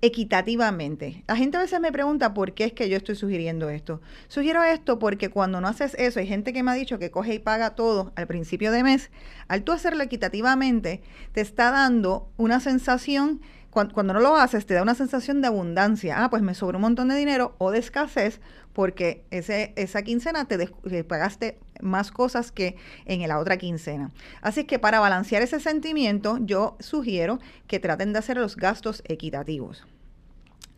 equitativamente. 0.02 1.24
La 1.26 1.36
gente 1.36 1.56
a 1.56 1.60
veces 1.60 1.80
me 1.80 1.92
pregunta 1.92 2.32
por 2.32 2.54
qué 2.54 2.64
es 2.64 2.72
que 2.72 2.88
yo 2.88 2.96
estoy 2.96 3.16
sugiriendo 3.16 3.68
esto. 3.68 4.00
Sugiero 4.28 4.62
esto 4.62 4.98
porque 4.98 5.28
cuando 5.28 5.60
no 5.60 5.68
haces 5.68 5.94
eso, 5.98 6.20
hay 6.20 6.26
gente 6.26 6.52
que 6.52 6.62
me 6.62 6.70
ha 6.70 6.74
dicho 6.74 6.98
que 6.98 7.10
coge 7.10 7.34
y 7.34 7.38
paga 7.38 7.74
todo 7.74 8.12
al 8.16 8.26
principio 8.26 8.72
de 8.72 8.82
mes. 8.82 9.10
Al 9.48 9.62
tú 9.62 9.72
hacerlo 9.72 10.02
equitativamente, 10.02 11.02
te 11.32 11.40
está 11.40 11.70
dando 11.70 12.30
una 12.36 12.60
sensación, 12.60 13.40
cuando, 13.70 14.12
no 14.12 14.20
lo 14.20 14.36
haces, 14.36 14.66
te 14.66 14.74
da 14.74 14.82
una 14.82 14.94
sensación 14.94 15.40
de 15.40 15.46
abundancia. 15.46 16.24
Ah, 16.24 16.30
pues 16.30 16.42
me 16.42 16.54
sobra 16.54 16.76
un 16.76 16.82
montón 16.82 17.08
de 17.08 17.14
dinero 17.14 17.54
o 17.58 17.70
de 17.70 17.78
escasez 17.78 18.40
porque 18.72 19.24
ese, 19.30 19.72
esa 19.76 20.02
quincena 20.02 20.46
te, 20.46 20.58
te 20.58 21.04
pagaste 21.04 21.58
más 21.80 22.10
cosas 22.10 22.52
que 22.52 22.76
en 23.06 23.26
la 23.26 23.38
otra 23.38 23.56
quincena. 23.56 24.10
Así 24.42 24.64
que 24.64 24.78
para 24.78 25.00
balancear 25.00 25.42
ese 25.42 25.60
sentimiento, 25.60 26.38
yo 26.40 26.76
sugiero 26.80 27.38
que 27.66 27.80
traten 27.80 28.12
de 28.12 28.18
hacer 28.18 28.36
los 28.36 28.56
gastos 28.56 29.02
equitativos. 29.06 29.86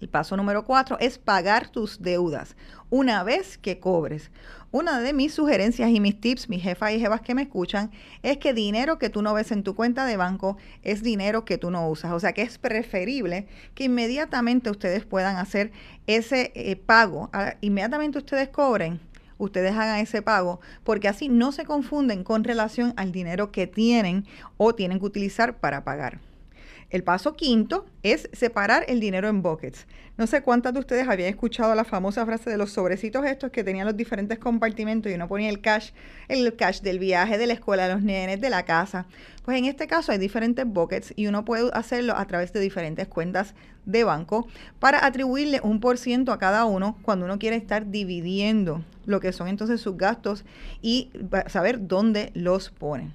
El 0.02 0.08
paso 0.08 0.36
número 0.36 0.64
cuatro 0.64 0.98
es 0.98 1.16
pagar 1.16 1.68
tus 1.68 2.02
deudas 2.02 2.56
una 2.90 3.22
vez 3.22 3.56
que 3.56 3.78
cobres. 3.78 4.32
Una 4.72 5.00
de 5.00 5.12
mis 5.12 5.32
sugerencias 5.32 5.90
y 5.90 6.00
mis 6.00 6.20
tips, 6.20 6.48
mis 6.48 6.60
jefas 6.60 6.90
y 6.90 6.98
jefas 6.98 7.20
que 7.20 7.36
me 7.36 7.42
escuchan, 7.42 7.92
es 8.24 8.38
que 8.38 8.52
dinero 8.52 8.98
que 8.98 9.10
tú 9.10 9.22
no 9.22 9.32
ves 9.32 9.52
en 9.52 9.62
tu 9.62 9.76
cuenta 9.76 10.04
de 10.04 10.16
banco 10.16 10.56
es 10.82 11.04
dinero 11.04 11.44
que 11.44 11.56
tú 11.56 11.70
no 11.70 11.88
usas. 11.88 12.10
O 12.10 12.18
sea 12.18 12.32
que 12.32 12.42
es 12.42 12.58
preferible 12.58 13.46
que 13.76 13.84
inmediatamente 13.84 14.70
ustedes 14.70 15.04
puedan 15.04 15.36
hacer 15.36 15.70
ese 16.08 16.50
eh, 16.56 16.74
pago. 16.74 17.30
inmediatamente 17.60 18.18
ustedes 18.18 18.48
cobren, 18.48 18.98
ustedes 19.38 19.70
hagan 19.72 20.00
ese 20.00 20.20
pago, 20.20 20.58
porque 20.82 21.06
así 21.06 21.28
no 21.28 21.52
se 21.52 21.64
confunden 21.64 22.24
con 22.24 22.42
relación 22.42 22.92
al 22.96 23.12
dinero 23.12 23.52
que 23.52 23.68
tienen 23.68 24.26
o 24.56 24.74
tienen 24.74 24.98
que 24.98 25.06
utilizar 25.06 25.58
para 25.58 25.84
pagar. 25.84 26.31
El 26.92 27.04
paso 27.04 27.36
quinto 27.36 27.86
es 28.02 28.28
separar 28.34 28.84
el 28.86 29.00
dinero 29.00 29.26
en 29.26 29.40
buckets. 29.40 29.86
No 30.18 30.26
sé 30.26 30.42
cuántas 30.42 30.74
de 30.74 30.80
ustedes 30.80 31.08
habían 31.08 31.30
escuchado 31.30 31.74
la 31.74 31.84
famosa 31.84 32.26
frase 32.26 32.50
de 32.50 32.58
los 32.58 32.70
sobrecitos 32.70 33.24
estos 33.24 33.50
que 33.50 33.64
tenían 33.64 33.86
los 33.86 33.96
diferentes 33.96 34.38
compartimentos 34.38 35.10
y 35.10 35.14
uno 35.14 35.26
ponía 35.26 35.48
el 35.48 35.62
cash, 35.62 35.92
el 36.28 36.54
cash 36.54 36.82
del 36.82 36.98
viaje, 36.98 37.38
de 37.38 37.46
la 37.46 37.54
escuela, 37.54 37.88
de 37.88 37.94
los 37.94 38.02
nenes, 38.02 38.42
de 38.42 38.50
la 38.50 38.66
casa. 38.66 39.06
Pues 39.42 39.56
en 39.56 39.64
este 39.64 39.86
caso 39.86 40.12
hay 40.12 40.18
diferentes 40.18 40.66
buckets 40.66 41.14
y 41.16 41.28
uno 41.28 41.46
puede 41.46 41.70
hacerlo 41.72 42.14
a 42.14 42.26
través 42.26 42.52
de 42.52 42.60
diferentes 42.60 43.08
cuentas 43.08 43.54
de 43.86 44.04
banco 44.04 44.46
para 44.78 45.06
atribuirle 45.06 45.60
un 45.62 45.80
por 45.80 45.96
ciento 45.96 46.30
a 46.30 46.38
cada 46.38 46.66
uno 46.66 46.98
cuando 47.00 47.24
uno 47.24 47.38
quiere 47.38 47.56
estar 47.56 47.90
dividiendo 47.90 48.84
lo 49.06 49.18
que 49.18 49.32
son 49.32 49.48
entonces 49.48 49.80
sus 49.80 49.96
gastos 49.96 50.44
y 50.82 51.10
saber 51.46 51.88
dónde 51.88 52.32
los 52.34 52.68
pone. 52.68 53.14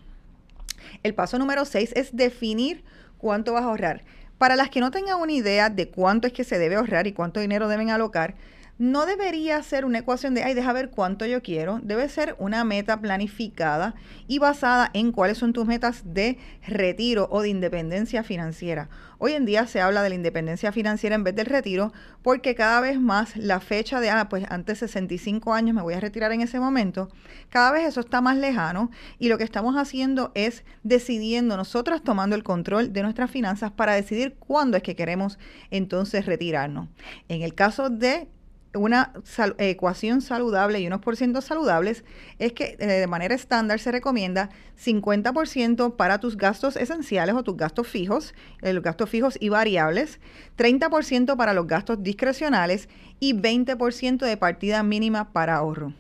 El 1.04 1.14
paso 1.14 1.38
número 1.38 1.64
seis 1.64 1.92
es 1.96 2.16
definir 2.16 2.84
cuánto 3.18 3.54
vas 3.54 3.64
a 3.64 3.68
ahorrar. 3.68 4.04
Para 4.38 4.56
las 4.56 4.70
que 4.70 4.80
no 4.80 4.92
tengan 4.92 5.20
una 5.20 5.32
idea 5.32 5.70
de 5.70 5.90
cuánto 5.90 6.28
es 6.28 6.34
que 6.34 6.44
se 6.44 6.60
debe 6.60 6.76
ahorrar 6.76 7.08
y 7.08 7.14
cuánto 7.14 7.40
dinero 7.40 7.68
deben 7.68 7.90
alocar, 7.90 8.36
no 8.80 9.06
debería 9.06 9.62
ser 9.64 9.86
una 9.86 10.00
ecuación 10.00 10.34
de, 10.34 10.44
ay, 10.44 10.54
deja 10.54 10.72
ver 10.72 10.90
cuánto 10.90 11.26
yo 11.26 11.42
quiero. 11.42 11.80
Debe 11.82 12.08
ser 12.10 12.36
una 12.38 12.64
meta 12.64 13.00
planificada 13.00 13.96
y 14.28 14.40
basada 14.40 14.92
en 14.94 15.12
cuáles 15.12 15.40
son 15.40 15.54
tus 15.54 15.66
metas 15.66 16.02
de 16.06 16.38
retiro 16.68 17.28
o 17.32 17.42
de 17.42 17.50
independencia 17.50 18.24
financiera. 18.24 18.90
Hoy 19.20 19.34
en 19.34 19.46
día 19.46 19.66
se 19.66 19.82
habla 19.82 20.04
de 20.04 20.10
la 20.10 20.16
independencia 20.16 20.72
financiera 20.72 21.16
en 21.16 21.24
vez 21.24 21.36
del 21.36 21.48
retiro 21.48 21.92
porque 22.22 22.54
cada 22.54 22.80
vez 22.82 23.00
más 23.00 23.36
la 23.36 23.60
fecha 23.60 24.00
de, 24.00 24.12
ah, 24.12 24.30
pues 24.30 24.46
antes 24.50 24.80
de 24.80 24.88
65 24.88 25.56
años 25.56 25.76
me 25.76 25.82
voy 25.82 25.96
a 25.96 26.00
retirar 26.00 26.32
en 26.32 26.42
ese 26.42 26.60
momento, 26.60 27.10
cada 27.50 27.72
vez 27.72 27.88
eso 27.88 28.02
está 28.02 28.22
más 28.22 28.38
lejano 28.38 28.92
y 29.18 29.30
lo 29.30 29.40
que 29.40 29.44
estamos 29.44 29.76
haciendo 29.76 30.32
es 30.36 30.64
decidiendo 30.84 31.58
nosotras 31.58 32.04
tomando 32.04 32.36
el 32.36 32.44
control 32.44 32.94
de 32.94 33.02
nuestras 33.02 33.32
finanzas 33.32 33.72
para 33.72 33.96
decidir 33.96 34.36
cuándo 34.38 34.78
es 34.78 34.84
que 34.84 34.96
queremos 34.96 35.40
entonces 35.72 36.28
retirarnos. 36.28 36.90
En 37.28 37.42
el 37.42 37.56
caso 37.56 37.90
de 37.90 38.28
una 38.74 39.14
ecuación 39.58 40.22
saludable 40.22 40.80
y 40.80 40.88
unos 40.88 41.02
por 41.02 41.16
ciento 41.16 41.42
saludables 41.42 42.04
es 42.40 42.54
que 42.54 42.76
eh, 42.80 42.86
de 42.86 43.08
manera 43.08 43.36
estándar 43.36 43.80
se 43.80 43.92
recomienda 43.92 44.50
50% 44.84 45.96
para 45.96 46.20
tus 46.20 46.38
gastos 46.38 46.76
esenciales 46.76 47.36
o 47.36 47.44
tus 47.44 47.58
gastos 47.58 47.88
fijos, 47.88 48.34
eh, 48.62 48.74
los 48.74 48.84
gastos 48.84 49.10
fijos 49.10 49.38
y 49.40 49.50
variables, 49.50 50.20
30% 50.58 51.36
para 51.36 51.54
los 51.54 51.68
gastos 51.68 52.04
discrecionales 52.04 52.90
y 53.20 53.34
20% 53.34 54.26
de 54.26 54.38
partida 54.38 54.84
mínima 54.84 55.32
para 55.32 55.56
ahorro. 55.56 55.94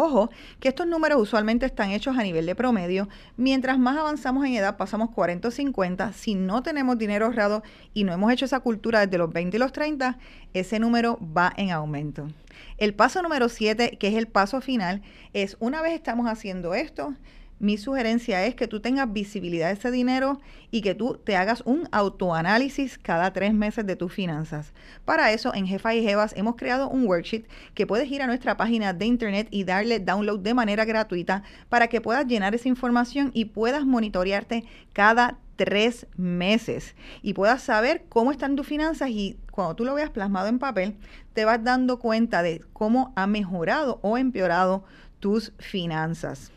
Ojo, 0.00 0.30
que 0.60 0.68
estos 0.68 0.86
números 0.86 1.20
usualmente 1.20 1.66
están 1.66 1.90
hechos 1.90 2.16
a 2.16 2.22
nivel 2.22 2.46
de 2.46 2.54
promedio. 2.54 3.08
Mientras 3.36 3.80
más 3.80 3.98
avanzamos 3.98 4.46
en 4.46 4.54
edad, 4.54 4.76
pasamos 4.76 5.10
40 5.10 5.48
o 5.48 5.50
50, 5.50 6.12
si 6.12 6.36
no 6.36 6.62
tenemos 6.62 6.98
dinero 6.98 7.26
ahorrado 7.26 7.64
y 7.94 8.04
no 8.04 8.12
hemos 8.12 8.32
hecho 8.32 8.44
esa 8.44 8.60
cultura 8.60 9.04
desde 9.04 9.18
los 9.18 9.32
20 9.32 9.56
y 9.56 9.58
los 9.58 9.72
30, 9.72 10.16
ese 10.54 10.78
número 10.78 11.18
va 11.36 11.52
en 11.56 11.72
aumento. 11.72 12.28
El 12.76 12.94
paso 12.94 13.22
número 13.22 13.48
7, 13.48 13.96
que 13.98 14.06
es 14.06 14.14
el 14.14 14.28
paso 14.28 14.60
final, 14.60 15.02
es 15.32 15.56
una 15.58 15.82
vez 15.82 15.94
estamos 15.94 16.28
haciendo 16.28 16.74
esto, 16.74 17.16
mi 17.60 17.76
sugerencia 17.76 18.46
es 18.46 18.54
que 18.54 18.68
tú 18.68 18.80
tengas 18.80 19.12
visibilidad 19.12 19.68
de 19.68 19.74
ese 19.74 19.90
dinero 19.90 20.40
y 20.70 20.82
que 20.82 20.94
tú 20.94 21.18
te 21.22 21.36
hagas 21.36 21.62
un 21.64 21.88
autoanálisis 21.90 22.98
cada 22.98 23.32
tres 23.32 23.52
meses 23.52 23.86
de 23.86 23.96
tus 23.96 24.12
finanzas. 24.12 24.72
Para 25.04 25.32
eso, 25.32 25.52
en 25.54 25.66
Jefa 25.66 25.94
y 25.94 26.02
Jevas 26.02 26.34
hemos 26.36 26.56
creado 26.56 26.88
un 26.88 27.06
worksheet 27.06 27.46
que 27.74 27.86
puedes 27.86 28.10
ir 28.10 28.22
a 28.22 28.26
nuestra 28.26 28.56
página 28.56 28.92
de 28.92 29.06
internet 29.06 29.48
y 29.50 29.64
darle 29.64 29.98
download 29.98 30.40
de 30.40 30.54
manera 30.54 30.84
gratuita 30.84 31.42
para 31.68 31.88
que 31.88 32.00
puedas 32.00 32.26
llenar 32.26 32.54
esa 32.54 32.68
información 32.68 33.30
y 33.34 33.46
puedas 33.46 33.84
monitorearte 33.84 34.64
cada 34.92 35.38
tres 35.56 36.06
meses 36.16 36.94
y 37.20 37.34
puedas 37.34 37.62
saber 37.62 38.04
cómo 38.08 38.30
están 38.30 38.54
tus 38.54 38.66
finanzas 38.66 39.10
y 39.10 39.36
cuando 39.50 39.74
tú 39.74 39.84
lo 39.84 39.94
veas 39.94 40.10
plasmado 40.10 40.46
en 40.46 40.60
papel, 40.60 40.96
te 41.32 41.44
vas 41.44 41.62
dando 41.64 41.98
cuenta 41.98 42.42
de 42.42 42.60
cómo 42.72 43.12
ha 43.16 43.26
mejorado 43.26 43.98
o 44.02 44.16
empeorado 44.16 44.84
tus 45.18 45.52
finanzas. 45.58 46.52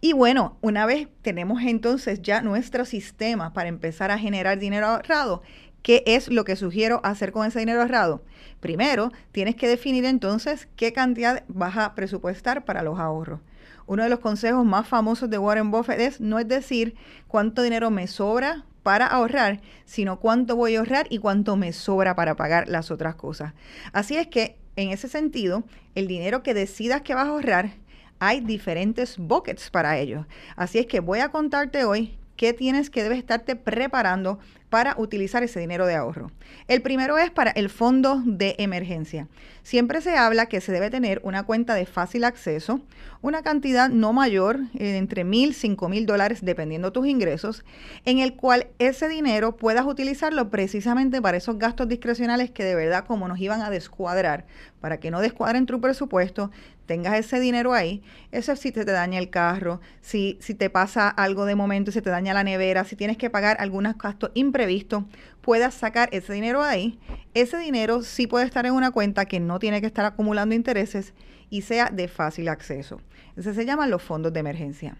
Y 0.00 0.12
bueno, 0.12 0.56
una 0.60 0.86
vez 0.86 1.08
tenemos 1.22 1.62
entonces 1.62 2.22
ya 2.22 2.40
nuestro 2.42 2.84
sistema 2.84 3.52
para 3.52 3.68
empezar 3.68 4.10
a 4.10 4.18
generar 4.18 4.58
dinero 4.58 4.86
ahorrado, 4.86 5.42
¿qué 5.82 6.02
es 6.06 6.28
lo 6.28 6.44
que 6.44 6.56
sugiero 6.56 7.00
hacer 7.04 7.32
con 7.32 7.46
ese 7.46 7.58
dinero 7.58 7.82
ahorrado? 7.82 8.22
Primero, 8.60 9.12
tienes 9.32 9.56
que 9.56 9.68
definir 9.68 10.04
entonces 10.04 10.68
qué 10.76 10.92
cantidad 10.92 11.44
vas 11.48 11.76
a 11.76 11.94
presupuestar 11.94 12.64
para 12.64 12.82
los 12.82 12.98
ahorros. 12.98 13.40
Uno 13.86 14.02
de 14.02 14.10
los 14.10 14.18
consejos 14.18 14.66
más 14.66 14.86
famosos 14.86 15.30
de 15.30 15.38
Warren 15.38 15.70
Buffett 15.70 16.00
es 16.00 16.20
no 16.20 16.38
es 16.38 16.46
decir 16.46 16.94
cuánto 17.26 17.62
dinero 17.62 17.90
me 17.90 18.06
sobra 18.06 18.64
para 18.82 19.06
ahorrar, 19.06 19.60
sino 19.84 20.20
cuánto 20.20 20.56
voy 20.56 20.76
a 20.76 20.80
ahorrar 20.80 21.06
y 21.10 21.18
cuánto 21.18 21.56
me 21.56 21.72
sobra 21.72 22.14
para 22.14 22.36
pagar 22.36 22.68
las 22.68 22.90
otras 22.90 23.14
cosas. 23.14 23.54
Así 23.92 24.16
es 24.16 24.26
que, 24.28 24.56
en 24.76 24.90
ese 24.90 25.08
sentido, 25.08 25.64
el 25.94 26.06
dinero 26.06 26.42
que 26.42 26.54
decidas 26.54 27.02
que 27.02 27.14
vas 27.14 27.26
a 27.26 27.30
ahorrar, 27.30 27.70
hay 28.18 28.40
diferentes 28.40 29.16
buckets 29.18 29.70
para 29.70 29.98
ello. 29.98 30.26
Así 30.56 30.78
es 30.78 30.86
que 30.86 31.00
voy 31.00 31.20
a 31.20 31.30
contarte 31.30 31.84
hoy 31.84 32.18
qué 32.38 32.52
tienes 32.52 32.88
que 32.88 33.02
debes 33.02 33.18
estarte 33.18 33.56
preparando 33.56 34.38
para 34.70 34.94
utilizar 34.98 35.42
ese 35.42 35.60
dinero 35.60 35.86
de 35.86 35.94
ahorro. 35.94 36.30
El 36.68 36.82
primero 36.82 37.18
es 37.18 37.30
para 37.30 37.50
el 37.50 37.68
fondo 37.68 38.22
de 38.24 38.54
emergencia. 38.58 39.26
Siempre 39.62 40.00
se 40.00 40.16
habla 40.16 40.46
que 40.46 40.60
se 40.60 40.72
debe 40.72 40.90
tener 40.90 41.20
una 41.24 41.42
cuenta 41.42 41.74
de 41.74 41.86
fácil 41.86 42.24
acceso, 42.24 42.80
una 43.22 43.42
cantidad 43.42 43.88
no 43.88 44.12
mayor, 44.12 44.60
eh, 44.78 44.96
entre 44.98 45.24
mil, 45.24 45.54
cinco 45.54 45.88
mil 45.88 46.06
dólares, 46.06 46.40
dependiendo 46.42 46.92
tus 46.92 47.06
ingresos, 47.06 47.64
en 48.04 48.18
el 48.18 48.34
cual 48.34 48.68
ese 48.78 49.08
dinero 49.08 49.56
puedas 49.56 49.86
utilizarlo 49.86 50.50
precisamente 50.50 51.20
para 51.20 51.38
esos 51.38 51.58
gastos 51.58 51.88
discrecionales 51.88 52.50
que 52.50 52.64
de 52.64 52.74
verdad 52.74 53.04
como 53.04 53.26
nos 53.26 53.40
iban 53.40 53.62
a 53.62 53.70
descuadrar, 53.70 54.46
para 54.80 55.00
que 55.00 55.10
no 55.10 55.20
descuadren 55.20 55.66
tu 55.66 55.80
presupuesto, 55.80 56.50
tengas 56.88 57.14
ese 57.16 57.38
dinero 57.38 57.74
ahí. 57.74 58.02
Eso 58.32 58.50
es 58.50 58.58
si 58.58 58.72
te, 58.72 58.84
te 58.84 58.90
daña 58.90 59.20
el 59.20 59.30
carro, 59.30 59.80
si, 60.00 60.38
si 60.40 60.54
te 60.54 60.70
pasa 60.70 61.08
algo 61.08 61.44
de 61.44 61.54
momento 61.54 61.92
se 61.92 62.02
te 62.02 62.10
daña 62.10 62.34
la 62.34 62.42
nevera, 62.42 62.84
si 62.84 62.96
tienes 62.96 63.16
que 63.16 63.30
pagar 63.30 63.58
algunos 63.60 63.96
gastos 63.96 64.32
imprevistos, 64.34 65.04
puedas 65.40 65.74
sacar 65.74 66.08
ese 66.10 66.32
dinero 66.32 66.62
ahí. 66.62 66.98
Ese 67.34 67.58
dinero 67.58 68.02
sí 68.02 68.26
puede 68.26 68.46
estar 68.46 68.66
en 68.66 68.72
una 68.72 68.90
cuenta 68.90 69.26
que 69.26 69.38
no 69.38 69.60
tiene 69.60 69.80
que 69.80 69.86
estar 69.86 70.04
acumulando 70.04 70.56
intereses 70.56 71.14
y 71.50 71.62
sea 71.62 71.90
de 71.90 72.08
fácil 72.08 72.48
acceso. 72.48 73.00
Entonces 73.28 73.54
se 73.54 73.64
llaman 73.64 73.90
los 73.90 74.02
fondos 74.02 74.32
de 74.32 74.40
emergencia. 74.40 74.96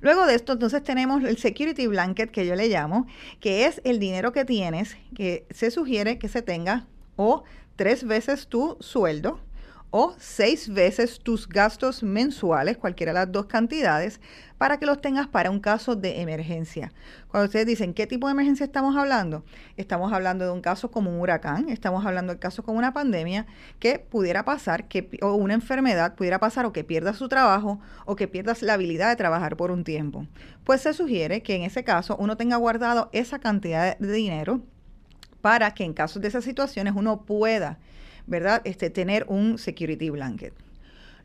Luego 0.00 0.24
de 0.24 0.36
esto, 0.36 0.54
entonces 0.54 0.82
tenemos 0.82 1.22
el 1.22 1.36
security 1.36 1.86
blanket 1.86 2.30
que 2.30 2.46
yo 2.46 2.54
le 2.54 2.68
llamo, 2.68 3.06
que 3.40 3.66
es 3.66 3.82
el 3.84 3.98
dinero 3.98 4.32
que 4.32 4.46
tienes, 4.46 4.96
que 5.14 5.46
se 5.50 5.70
sugiere 5.70 6.18
que 6.18 6.28
se 6.28 6.40
tenga 6.40 6.86
o 7.16 7.44
tres 7.76 8.04
veces 8.04 8.46
tu 8.46 8.78
sueldo 8.80 9.40
o 9.98 10.14
seis 10.18 10.68
veces 10.68 11.20
tus 11.20 11.48
gastos 11.48 12.02
mensuales, 12.02 12.76
cualquiera 12.76 13.14
de 13.14 13.20
las 13.20 13.32
dos 13.32 13.46
cantidades, 13.46 14.20
para 14.58 14.78
que 14.78 14.84
los 14.84 15.00
tengas 15.00 15.26
para 15.26 15.50
un 15.50 15.58
caso 15.58 15.96
de 15.96 16.20
emergencia. 16.20 16.92
Cuando 17.28 17.46
ustedes 17.46 17.64
dicen 17.64 17.94
qué 17.94 18.06
tipo 18.06 18.26
de 18.26 18.32
emergencia 18.32 18.64
estamos 18.64 18.94
hablando, 18.94 19.42
estamos 19.78 20.12
hablando 20.12 20.44
de 20.44 20.50
un 20.50 20.60
caso 20.60 20.90
como 20.90 21.08
un 21.10 21.18
huracán, 21.18 21.70
estamos 21.70 22.04
hablando 22.04 22.34
de 22.34 22.38
caso 22.38 22.62
como 22.62 22.76
una 22.76 22.92
pandemia 22.92 23.46
que 23.78 23.98
pudiera 23.98 24.44
pasar, 24.44 24.86
que, 24.86 25.08
o 25.22 25.32
una 25.32 25.54
enfermedad 25.54 26.14
pudiera 26.14 26.40
pasar 26.40 26.66
o 26.66 26.74
que 26.74 26.84
pierdas 26.84 27.16
su 27.16 27.30
trabajo 27.30 27.80
o 28.04 28.16
que 28.16 28.28
pierdas 28.28 28.60
la 28.60 28.74
habilidad 28.74 29.08
de 29.08 29.16
trabajar 29.16 29.56
por 29.56 29.70
un 29.70 29.82
tiempo. 29.82 30.26
Pues 30.64 30.82
se 30.82 30.92
sugiere 30.92 31.42
que 31.42 31.54
en 31.54 31.62
ese 31.62 31.84
caso 31.84 32.18
uno 32.18 32.36
tenga 32.36 32.56
guardado 32.58 33.08
esa 33.12 33.38
cantidad 33.38 33.96
de 33.96 34.12
dinero 34.12 34.60
para 35.40 35.72
que 35.72 35.84
en 35.84 35.94
casos 35.94 36.20
de 36.20 36.28
esas 36.28 36.44
situaciones 36.44 36.92
uno 36.94 37.22
pueda 37.22 37.78
¿verdad? 38.26 38.62
Este, 38.64 38.90
tener 38.90 39.24
un 39.28 39.58
security 39.58 40.10
blanket. 40.10 40.52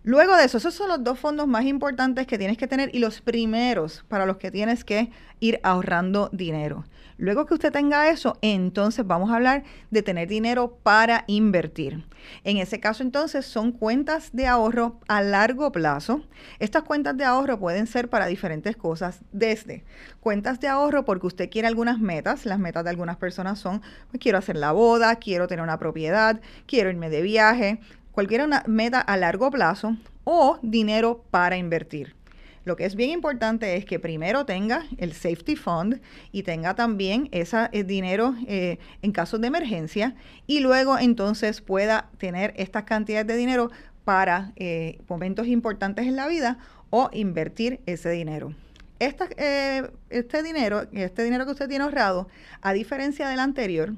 Luego 0.03 0.36
de 0.36 0.46
eso, 0.46 0.58
esos 0.58 0.74
son 0.74 0.89
los 0.89 1.03
dos 1.03 1.20
fondos 1.20 1.48
más 1.48 1.65
importantes 1.65 2.25
que 2.25 2.39
tienes 2.39 2.58
que 2.58 2.67
tener 2.67 2.89
y 2.91 2.98
los 2.98 3.22
primeros 3.22 4.03
para 4.08 4.25
los 4.25 4.38
que 4.38 4.50
tienes 4.50 4.84
que 4.84 5.12
ir 5.39 5.60
ahorrando 5.62 6.29
dinero. 6.31 6.86
Luego 7.17 7.46
que 7.46 7.53
usted 7.53 7.72
tenga 7.72 8.10
eso, 8.10 8.36
entonces 8.41 9.05
vamos 9.05 9.29
a 9.29 9.36
hablar 9.36 9.63
de 9.91 10.01
tener 10.01 10.27
dinero 10.27 10.79
para 10.81 11.24
invertir. 11.27 12.03
En 12.43 12.58
ese 12.58 12.79
caso, 12.79 13.03
entonces, 13.03 13.46
son 13.46 13.72
cuentas 13.72 14.31
de 14.34 14.48
ahorro 14.48 15.00
a 15.08 15.22
largo 15.22 15.72
plazo. 15.72 16.24
Estas 16.58 16.81
cuentas 16.81 17.15
de 17.17 17.24
ahorro 17.24 17.60
pueden 17.60 17.86
ser 17.86 18.10
para 18.10 18.25
diferentes 18.25 18.75
cosas, 18.75 19.20
desde 19.31 19.84
cuentas 20.20 20.60
de 20.60 20.67
ahorro 20.67 21.05
porque 21.05 21.27
usted 21.27 21.50
quiere 21.51 21.67
algunas 21.67 22.00
metas. 22.00 22.48
Las 22.48 22.58
metas 22.58 22.84
de 22.84 22.89
algunas 22.89 23.17
personas 23.17 23.60
son, 23.60 23.84
pues, 24.10 24.20
quiero 24.20 24.39
hacer 24.39 24.55
la 24.55 24.72
boda, 24.72 25.15
quiero 25.17 25.48
tener 25.48 25.62
una 25.62 25.77
propiedad, 25.77 26.41
quiero 26.65 26.89
irme 26.89 27.12
de 27.12 27.22
viaje, 27.22 27.81
cualquier 28.11 28.47
meta 28.67 28.99
a 28.99 29.17
largo 29.17 29.49
plazo 29.51 29.97
o 30.23 30.59
dinero 30.61 31.23
para 31.31 31.57
invertir. 31.57 32.15
Lo 32.63 32.75
que 32.75 32.85
es 32.85 32.95
bien 32.95 33.09
importante 33.09 33.75
es 33.75 33.85
que 33.85 33.99
primero 33.99 34.45
tenga 34.45 34.85
el 34.97 35.13
safety 35.13 35.55
fund 35.55 35.99
y 36.31 36.43
tenga 36.43 36.75
también 36.75 37.27
ese 37.31 37.69
eh, 37.71 37.83
dinero 37.83 38.35
eh, 38.47 38.77
en 39.01 39.11
casos 39.11 39.41
de 39.41 39.47
emergencia 39.47 40.15
y 40.45 40.59
luego 40.59 40.99
entonces 40.99 41.61
pueda 41.61 42.09
tener 42.19 42.53
estas 42.57 42.83
cantidades 42.83 43.25
de 43.25 43.35
dinero 43.35 43.71
para 44.05 44.53
eh, 44.57 44.99
momentos 45.07 45.47
importantes 45.47 46.05
en 46.05 46.15
la 46.15 46.27
vida 46.27 46.59
o 46.91 47.09
invertir 47.13 47.79
ese 47.87 48.11
dinero. 48.11 48.53
este 48.99 50.43
dinero, 50.43 50.83
este 50.91 51.23
dinero 51.23 51.45
que 51.45 51.51
usted 51.51 51.67
tiene 51.67 51.83
ahorrado, 51.83 52.27
a 52.61 52.73
diferencia 52.73 53.27
del 53.27 53.39
anterior, 53.39 53.95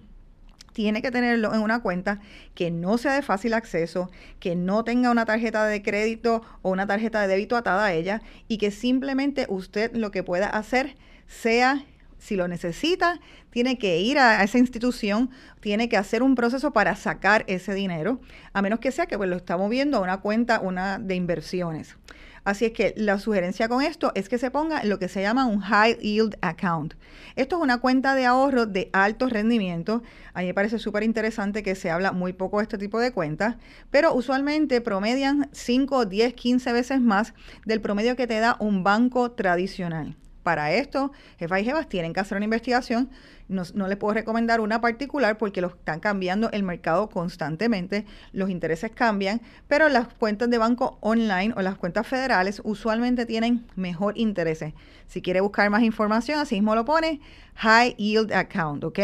tiene 0.73 1.01
que 1.01 1.11
tenerlo 1.11 1.53
en 1.53 1.61
una 1.61 1.81
cuenta 1.81 2.19
que 2.55 2.71
no 2.71 2.97
sea 2.97 3.13
de 3.13 3.21
fácil 3.21 3.53
acceso, 3.53 4.11
que 4.39 4.55
no 4.55 4.83
tenga 4.83 5.11
una 5.11 5.25
tarjeta 5.25 5.65
de 5.65 5.81
crédito 5.81 6.41
o 6.61 6.71
una 6.71 6.87
tarjeta 6.87 7.21
de 7.21 7.27
débito 7.27 7.55
atada 7.55 7.85
a 7.85 7.93
ella 7.93 8.21
y 8.47 8.57
que 8.57 8.71
simplemente 8.71 9.45
usted 9.49 9.95
lo 9.95 10.11
que 10.11 10.23
pueda 10.23 10.47
hacer 10.47 10.95
sea 11.27 11.85
si 12.23 12.37
lo 12.37 12.47
necesita, 12.47 13.19
tiene 13.49 13.77
que 13.77 13.99
ir 13.99 14.17
a, 14.17 14.43
esa 14.43 14.57
institución, 14.57 15.29
tiene 15.59 15.89
que 15.89 15.97
hacer 15.97 16.23
un 16.23 16.35
proceso 16.35 16.71
para 16.71 16.95
sacar 16.95 17.43
ese 17.47 17.73
dinero, 17.73 18.21
a 18.53 18.61
menos 18.61 18.79
que 18.79 18.91
sea 18.91 19.07
que 19.07 19.17
pues, 19.17 19.29
lo 19.29 19.35
está 19.35 19.57
moviendo 19.57 19.97
a 19.97 20.01
una 20.01 20.21
cuenta 20.21 20.61
una 20.61 20.99
de 20.99 21.15
inversiones. 21.15 21.97
Así 22.43 22.65
es 22.65 22.73
que 22.73 22.93
la 22.97 23.19
sugerencia 23.19 23.69
con 23.69 23.81
esto 23.81 24.11
es 24.15 24.27
que 24.27 24.37
se 24.37 24.51
ponga 24.51 24.83
lo 24.83 24.99
que 24.99 25.07
se 25.07 25.21
llama 25.21 25.45
un 25.45 25.59
High 25.61 25.99
Yield 25.99 26.37
Account. 26.41 26.95
Esto 27.35 27.57
es 27.57 27.61
una 27.61 27.79
cuenta 27.79 28.15
de 28.15 28.25
ahorro 28.25 28.65
de 28.65 28.89
alto 28.91 29.27
rendimiento. 29.27 30.03
A 30.33 30.41
mí 30.41 30.47
me 30.47 30.53
parece 30.53 30.77
súper 30.77 31.03
interesante 31.03 31.63
que 31.63 31.75
se 31.75 31.89
habla 31.89 32.11
muy 32.11 32.33
poco 32.33 32.57
de 32.57 32.63
este 32.63 32.77
tipo 32.77 32.99
de 32.99 33.11
cuentas, 33.11 33.55
pero 33.91 34.13
usualmente 34.13 34.81
promedian 34.81 35.49
5, 35.53 36.05
10, 36.05 36.33
15 36.33 36.73
veces 36.73 37.01
más 37.01 37.33
del 37.65 37.79
promedio 37.79 38.15
que 38.15 38.27
te 38.27 38.39
da 38.39 38.57
un 38.59 38.83
banco 38.83 39.31
tradicional. 39.31 40.17
Para 40.43 40.73
esto, 40.73 41.11
jefas 41.39 41.61
y 41.61 41.65
jefas 41.65 41.87
tienen 41.87 42.13
que 42.13 42.19
hacer 42.19 42.35
una 42.35 42.45
investigación 42.45 43.09
no, 43.47 43.87
les 43.87 43.97
puedo 43.97 44.13
recomendar 44.13 44.61
una 44.61 44.81
particular 44.81 45.37
porque 45.37 45.61
lo 45.61 45.67
están 45.67 45.99
cambiando 45.99 46.49
el 46.51 46.63
mercado 46.63 47.09
constantemente, 47.09 48.05
los 48.31 48.49
intereses 48.49 48.91
cambian, 48.91 49.41
pero 49.67 49.89
las 49.89 50.07
cuentas 50.07 50.49
de 50.49 50.57
banco 50.57 50.97
online 51.01 51.53
o 51.55 51.61
las 51.61 51.75
cuentas 51.75 52.07
federales 52.07 52.61
usualmente 52.63 53.25
tienen 53.25 53.65
mejor 53.75 54.17
intereses. 54.17 54.73
Si 55.07 55.21
quiere 55.21 55.41
buscar 55.41 55.69
más 55.69 55.83
información, 55.83 56.39
así 56.39 56.55
mismo 56.55 56.75
lo 56.75 56.85
pone, 56.85 57.19
High 57.55 57.95
Yield 57.97 58.33
Account, 58.33 58.83
¿ok? 58.83 58.99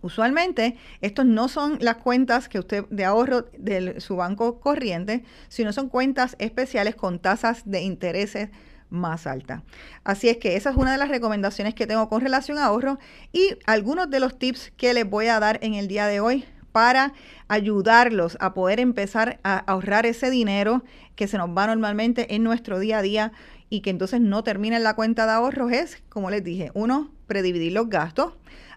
Usualmente, 0.00 0.76
estos 1.00 1.24
no 1.24 1.48
son 1.48 1.78
las 1.80 1.96
cuentas 1.96 2.48
que 2.50 2.58
usted 2.58 2.84
de 2.90 3.06
ahorro 3.06 3.46
de 3.56 4.00
su 4.02 4.16
banco 4.16 4.60
corriente, 4.60 5.24
sino 5.48 5.72
son 5.72 5.88
cuentas 5.88 6.36
especiales 6.38 6.94
con 6.94 7.18
tasas 7.20 7.62
de 7.64 7.80
intereses 7.80 8.50
más 8.94 9.26
alta. 9.26 9.62
Así 10.04 10.28
es 10.28 10.38
que 10.38 10.56
esa 10.56 10.70
es 10.70 10.76
una 10.76 10.92
de 10.92 10.98
las 10.98 11.08
recomendaciones 11.08 11.74
que 11.74 11.86
tengo 11.86 12.08
con 12.08 12.20
relación 12.20 12.58
a 12.58 12.66
ahorro 12.66 12.98
y 13.32 13.56
algunos 13.66 14.08
de 14.08 14.20
los 14.20 14.38
tips 14.38 14.72
que 14.76 14.94
les 14.94 15.08
voy 15.08 15.26
a 15.26 15.40
dar 15.40 15.58
en 15.62 15.74
el 15.74 15.88
día 15.88 16.06
de 16.06 16.20
hoy 16.20 16.44
para 16.72 17.12
ayudarlos 17.46 18.36
a 18.40 18.52
poder 18.52 18.80
empezar 18.80 19.38
a 19.44 19.58
ahorrar 19.58 20.06
ese 20.06 20.30
dinero 20.30 20.82
que 21.14 21.28
se 21.28 21.38
nos 21.38 21.50
va 21.50 21.68
normalmente 21.68 22.34
en 22.34 22.42
nuestro 22.42 22.80
día 22.80 22.98
a 22.98 23.02
día 23.02 23.32
y 23.70 23.80
que 23.80 23.90
entonces 23.90 24.20
no 24.20 24.42
termina 24.42 24.76
en 24.76 24.82
la 24.82 24.94
cuenta 24.94 25.26
de 25.26 25.32
ahorros 25.32 25.72
es, 25.72 26.02
como 26.08 26.30
les 26.30 26.42
dije, 26.42 26.70
uno, 26.74 27.12
predividir 27.26 27.72
los 27.72 27.88
gastos. 27.88 28.32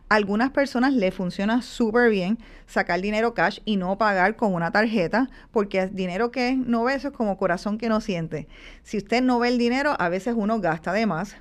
Algunas 0.09 0.51
personas 0.51 0.93
le 0.93 1.11
funciona 1.11 1.61
súper 1.61 2.09
bien 2.09 2.37
sacar 2.65 3.01
dinero 3.01 3.33
cash 3.33 3.59
y 3.65 3.77
no 3.77 3.97
pagar 3.97 4.35
con 4.35 4.53
una 4.53 4.71
tarjeta, 4.71 5.29
porque 5.51 5.87
dinero 5.87 6.31
que 6.31 6.55
no 6.55 6.83
ve 6.83 6.95
eso 6.95 7.09
es 7.09 7.13
como 7.13 7.37
corazón 7.37 7.77
que 7.77 7.89
no 7.89 8.01
siente. 8.01 8.47
Si 8.83 8.97
usted 8.97 9.21
no 9.21 9.39
ve 9.39 9.49
el 9.49 9.57
dinero, 9.57 9.95
a 9.99 10.09
veces 10.09 10.35
uno 10.37 10.59
gasta 10.59 10.93
de 10.93 11.05
más 11.05 11.37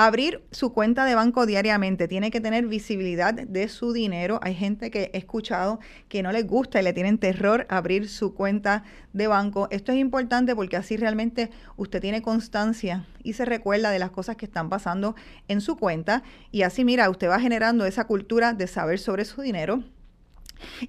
Abrir 0.00 0.44
su 0.52 0.72
cuenta 0.72 1.04
de 1.06 1.16
banco 1.16 1.44
diariamente 1.44 2.06
tiene 2.06 2.30
que 2.30 2.40
tener 2.40 2.68
visibilidad 2.68 3.34
de 3.34 3.66
su 3.66 3.92
dinero. 3.92 4.38
Hay 4.44 4.54
gente 4.54 4.92
que 4.92 5.10
he 5.12 5.18
escuchado 5.18 5.80
que 6.08 6.22
no 6.22 6.30
les 6.30 6.46
gusta 6.46 6.78
y 6.78 6.84
le 6.84 6.92
tienen 6.92 7.18
terror 7.18 7.66
abrir 7.68 8.08
su 8.08 8.32
cuenta 8.32 8.84
de 9.12 9.26
banco. 9.26 9.66
Esto 9.72 9.90
es 9.90 9.98
importante 9.98 10.54
porque 10.54 10.76
así 10.76 10.96
realmente 10.96 11.50
usted 11.76 12.00
tiene 12.00 12.22
constancia 12.22 13.06
y 13.24 13.32
se 13.32 13.44
recuerda 13.44 13.90
de 13.90 13.98
las 13.98 14.12
cosas 14.12 14.36
que 14.36 14.46
están 14.46 14.68
pasando 14.68 15.16
en 15.48 15.60
su 15.60 15.76
cuenta 15.76 16.22
y 16.52 16.62
así 16.62 16.84
mira, 16.84 17.10
usted 17.10 17.28
va 17.28 17.40
generando 17.40 17.84
esa 17.84 18.04
cultura 18.04 18.52
de 18.52 18.68
saber 18.68 19.00
sobre 19.00 19.24
su 19.24 19.42
dinero 19.42 19.82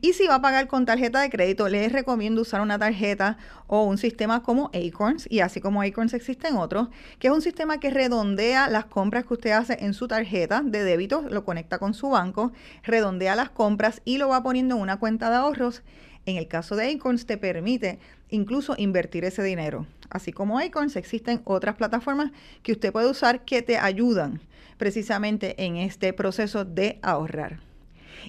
y 0.02 0.14
si 0.14 0.28
va 0.28 0.36
a 0.36 0.42
pagar 0.42 0.68
con 0.68 0.86
tarjeta 0.86 1.22
de 1.22 1.30
crédito, 1.30 1.68
les 1.70 1.92
recomiendo 1.92 2.42
usar 2.42 2.62
una 2.62 2.80
tarjeta 2.80 3.38
o 3.68 3.84
un 3.84 3.98
sistema 3.98 4.44
como 4.44 4.72
Acorns, 4.74 5.28
y 5.30 5.40
así 5.42 5.62
como 5.62 5.82
Acorns 5.82 6.14
existen 6.14 6.56
otros, 6.56 6.90
que 7.20 7.28
es 7.28 7.34
un 7.34 7.42
sistema 7.42 7.80
que 7.80 7.90
redondea 7.90 8.70
las 8.70 8.86
compras 8.86 9.26
que 9.26 9.34
usted 9.34 9.52
hace 9.52 9.78
en 9.82 9.94
su 9.94 10.08
tarjeta 10.08 10.62
de 10.64 10.84
débito, 10.84 11.22
lo 11.30 11.46
conecta 11.46 11.80
con 11.80 11.94
su 11.94 12.10
banco, 12.10 12.52
redondea 12.84 13.36
las 13.36 13.50
compras 13.50 14.02
y 14.06 14.18
lo 14.18 14.30
va 14.30 14.44
poniendo 14.44 14.76
en 14.76 14.82
una 14.82 14.98
cuenta 14.98 15.30
de 15.30 15.38
ahorros. 15.38 15.84
En 16.26 16.38
el 16.38 16.48
caso 16.48 16.76
de 16.76 16.92
Acorns 16.92 17.26
te 17.26 17.38
permite 17.38 18.00
incluso 18.30 18.76
invertir 18.78 19.26
ese 19.26 19.42
dinero. 19.44 19.88
Así 20.10 20.32
como 20.32 20.60
Acorns, 20.60 20.96
existen 20.96 21.42
otras 21.44 21.76
plataformas 21.76 22.32
que 22.64 22.72
usted 22.72 22.92
puede 22.92 23.10
usar 23.10 23.46
que 23.46 23.62
te 23.62 23.78
ayudan 23.78 24.42
precisamente 24.78 25.64
en 25.64 25.78
este 25.78 26.14
proceso 26.14 26.66
de 26.66 27.00
ahorrar. 27.02 27.69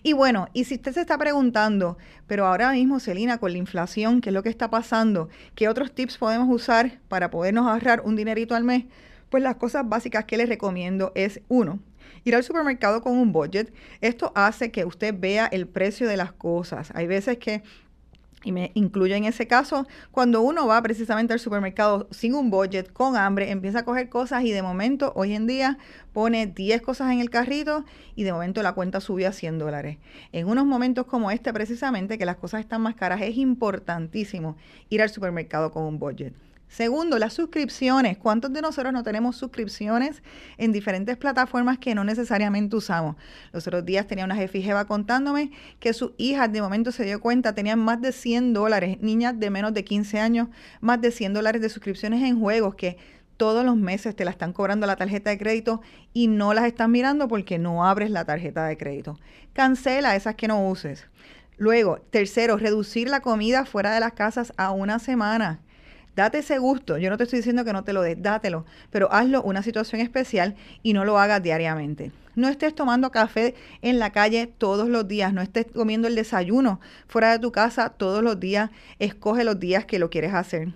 Y 0.02 0.12
bueno, 0.12 0.48
y 0.52 0.64
si 0.64 0.74
usted 0.74 0.92
se 0.92 1.00
está 1.00 1.18
preguntando, 1.18 1.98
pero 2.26 2.46
ahora 2.46 2.72
mismo, 2.72 3.00
Celina, 3.00 3.38
con 3.38 3.52
la 3.52 3.58
inflación, 3.58 4.20
¿qué 4.20 4.30
es 4.30 4.34
lo 4.34 4.42
que 4.42 4.48
está 4.48 4.70
pasando? 4.70 5.28
¿Qué 5.54 5.68
otros 5.68 5.92
tips 5.92 6.18
podemos 6.18 6.48
usar 6.48 7.00
para 7.08 7.30
podernos 7.30 7.66
ahorrar 7.66 8.02
un 8.04 8.16
dinerito 8.16 8.54
al 8.54 8.64
mes? 8.64 8.84
Pues 9.28 9.42
las 9.42 9.56
cosas 9.56 9.88
básicas 9.88 10.24
que 10.24 10.36
les 10.36 10.48
recomiendo 10.48 11.12
es, 11.14 11.40
uno, 11.48 11.78
ir 12.24 12.34
al 12.34 12.44
supermercado 12.44 13.00
con 13.02 13.16
un 13.16 13.32
budget. 13.32 13.72
Esto 14.00 14.32
hace 14.34 14.70
que 14.70 14.84
usted 14.84 15.14
vea 15.18 15.46
el 15.46 15.66
precio 15.66 16.08
de 16.08 16.16
las 16.16 16.32
cosas. 16.32 16.90
Hay 16.94 17.06
veces 17.06 17.38
que 17.38 17.62
y 18.42 18.52
me 18.52 18.70
incluyo 18.74 19.14
en 19.14 19.24
ese 19.24 19.46
caso, 19.46 19.86
cuando 20.10 20.40
uno 20.42 20.66
va 20.66 20.80
precisamente 20.82 21.32
al 21.32 21.40
supermercado 21.40 22.08
sin 22.10 22.34
un 22.34 22.50
budget, 22.50 22.92
con 22.92 23.16
hambre, 23.16 23.50
empieza 23.50 23.80
a 23.80 23.84
coger 23.84 24.08
cosas 24.08 24.44
y 24.44 24.52
de 24.52 24.62
momento, 24.62 25.12
hoy 25.14 25.34
en 25.34 25.46
día, 25.46 25.78
pone 26.12 26.46
10 26.46 26.82
cosas 26.82 27.12
en 27.12 27.20
el 27.20 27.30
carrito 27.30 27.84
y 28.14 28.24
de 28.24 28.32
momento 28.32 28.62
la 28.62 28.72
cuenta 28.72 29.00
subió 29.00 29.28
a 29.28 29.32
100 29.32 29.58
dólares. 29.58 29.98
En 30.32 30.48
unos 30.48 30.66
momentos 30.66 31.06
como 31.06 31.30
este, 31.30 31.52
precisamente, 31.52 32.18
que 32.18 32.24
las 32.24 32.36
cosas 32.36 32.60
están 32.60 32.80
más 32.80 32.94
caras, 32.94 33.20
es 33.22 33.36
importantísimo 33.36 34.56
ir 34.88 35.02
al 35.02 35.10
supermercado 35.10 35.70
con 35.70 35.84
un 35.84 35.98
budget. 35.98 36.34
Segundo, 36.70 37.18
las 37.18 37.32
suscripciones. 37.32 38.16
¿Cuántos 38.16 38.52
de 38.52 38.62
nosotros 38.62 38.92
no 38.92 39.02
tenemos 39.02 39.34
suscripciones 39.34 40.22
en 40.56 40.70
diferentes 40.70 41.16
plataformas 41.16 41.78
que 41.78 41.96
no 41.96 42.04
necesariamente 42.04 42.76
usamos? 42.76 43.16
Los 43.52 43.66
otros 43.66 43.84
días 43.84 44.06
tenía 44.06 44.24
una 44.24 44.36
jefijeva 44.36 44.84
contándome 44.84 45.50
que 45.80 45.92
su 45.92 46.14
hija 46.16 46.46
de 46.46 46.62
momento 46.62 46.92
se 46.92 47.04
dio 47.04 47.20
cuenta, 47.20 47.56
tenían 47.56 47.80
más 47.80 48.00
de 48.00 48.12
100 48.12 48.52
dólares, 48.52 48.98
niñas 49.00 49.40
de 49.40 49.50
menos 49.50 49.74
de 49.74 49.82
15 49.82 50.20
años, 50.20 50.48
más 50.80 51.00
de 51.00 51.10
100 51.10 51.34
dólares 51.34 51.60
de 51.60 51.70
suscripciones 51.70 52.22
en 52.22 52.38
juegos 52.38 52.76
que 52.76 52.98
todos 53.36 53.64
los 53.64 53.76
meses 53.76 54.14
te 54.14 54.24
la 54.24 54.30
están 54.30 54.52
cobrando 54.52 54.86
la 54.86 54.94
tarjeta 54.94 55.30
de 55.30 55.38
crédito 55.38 55.80
y 56.12 56.28
no 56.28 56.54
las 56.54 56.66
están 56.66 56.92
mirando 56.92 57.26
porque 57.26 57.58
no 57.58 57.84
abres 57.84 58.12
la 58.12 58.24
tarjeta 58.24 58.66
de 58.66 58.76
crédito. 58.76 59.18
Cancela 59.54 60.14
esas 60.14 60.36
que 60.36 60.46
no 60.46 60.68
uses. 60.68 61.08
Luego, 61.56 61.98
tercero, 62.10 62.58
reducir 62.58 63.08
la 63.08 63.22
comida 63.22 63.64
fuera 63.64 63.92
de 63.92 63.98
las 63.98 64.12
casas 64.12 64.52
a 64.56 64.70
una 64.70 65.00
semana. 65.00 65.62
Date 66.20 66.40
ese 66.40 66.58
gusto. 66.58 66.98
Yo 66.98 67.08
no 67.08 67.16
te 67.16 67.24
estoy 67.24 67.38
diciendo 67.38 67.64
que 67.64 67.72
no 67.72 67.82
te 67.82 67.94
lo 67.94 68.02
des, 68.02 68.20
dátelo, 68.20 68.66
pero 68.90 69.10
hazlo 69.10 69.42
una 69.42 69.62
situación 69.62 70.02
especial 70.02 70.54
y 70.82 70.92
no 70.92 71.06
lo 71.06 71.18
hagas 71.18 71.42
diariamente. 71.42 72.12
No 72.36 72.48
estés 72.48 72.74
tomando 72.74 73.10
café 73.10 73.54
en 73.80 73.98
la 73.98 74.12
calle 74.12 74.46
todos 74.46 74.90
los 74.90 75.08
días, 75.08 75.32
no 75.32 75.40
estés 75.40 75.64
comiendo 75.72 76.08
el 76.08 76.14
desayuno 76.14 76.78
fuera 77.06 77.32
de 77.32 77.38
tu 77.38 77.52
casa 77.52 77.88
todos 77.88 78.22
los 78.22 78.38
días. 78.38 78.68
Escoge 78.98 79.44
los 79.44 79.58
días 79.58 79.86
que 79.86 79.98
lo 79.98 80.10
quieres 80.10 80.34
hacer. 80.34 80.74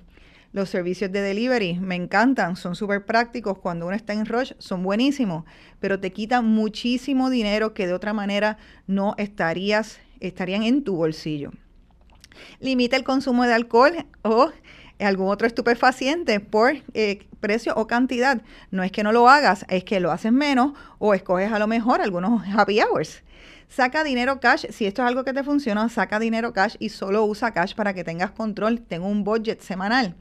Los 0.53 0.71
servicios 0.71 1.13
de 1.13 1.21
delivery 1.21 1.79
me 1.79 1.97
encantan, 1.97 2.57
son 2.57 2.75
súper 2.75 3.05
prácticos. 3.05 3.59
Cuando 3.59 3.87
uno 3.87 3.95
está 3.95 4.15
en 4.15 4.25
rush, 4.25 4.53
son 4.57 4.83
buenísimos, 4.83 5.45
pero 5.79 6.01
te 6.01 6.11
quitan 6.11 6.47
muchísimo 6.47 7.29
dinero 7.29 7.75
que 7.75 7.87
de 7.87 7.93
otra 7.93 8.15
manera 8.15 8.57
no 8.87 9.15
estarías, 9.19 9.99
estarían 10.21 10.63
en 10.63 10.85
tu 10.85 10.97
bolsillo. 10.97 11.51
Limita 12.61 12.97
el 12.97 13.05
consumo 13.05 13.45
de 13.45 13.53
alcohol 13.53 14.07
o 14.23 14.51
algún 15.01 15.29
otro 15.29 15.47
estupefaciente 15.47 16.41
por 16.41 16.77
eh, 16.95 17.27
precio 17.41 17.75
o 17.77 17.87
cantidad. 17.87 18.43
No 18.71 18.83
es 18.83 18.93
que 18.93 19.03
no 19.03 19.13
lo 19.13 19.29
hagas, 19.29 19.65
es 19.69 19.85
que 19.85 20.01
lo 20.01 20.13
haces 20.13 20.33
menos 20.33 20.73
o 20.99 21.15
escoges 21.15 21.53
a 21.53 21.59
lo 21.59 21.67
mejor 21.67 22.01
algunos 22.01 22.43
happy 22.57 22.81
hours. 22.81 23.23
Saca 23.69 24.05
dinero 24.05 24.39
cash, 24.39 24.67
si 24.71 24.87
esto 24.87 25.03
es 25.03 25.09
algo 25.09 25.25
que 25.25 25.33
te 25.33 25.43
funciona, 25.43 25.89
saca 25.89 26.21
dinero 26.21 26.53
cash 26.53 26.77
y 26.79 26.91
solo 26.91 27.25
usa 27.25 27.53
cash 27.53 27.75
para 27.75 27.93
que 27.93 28.05
tengas 28.05 28.31
control, 28.31 28.81
tenga 28.81 29.07
un 29.07 29.25
budget 29.25 29.61
semanal. 29.63 30.15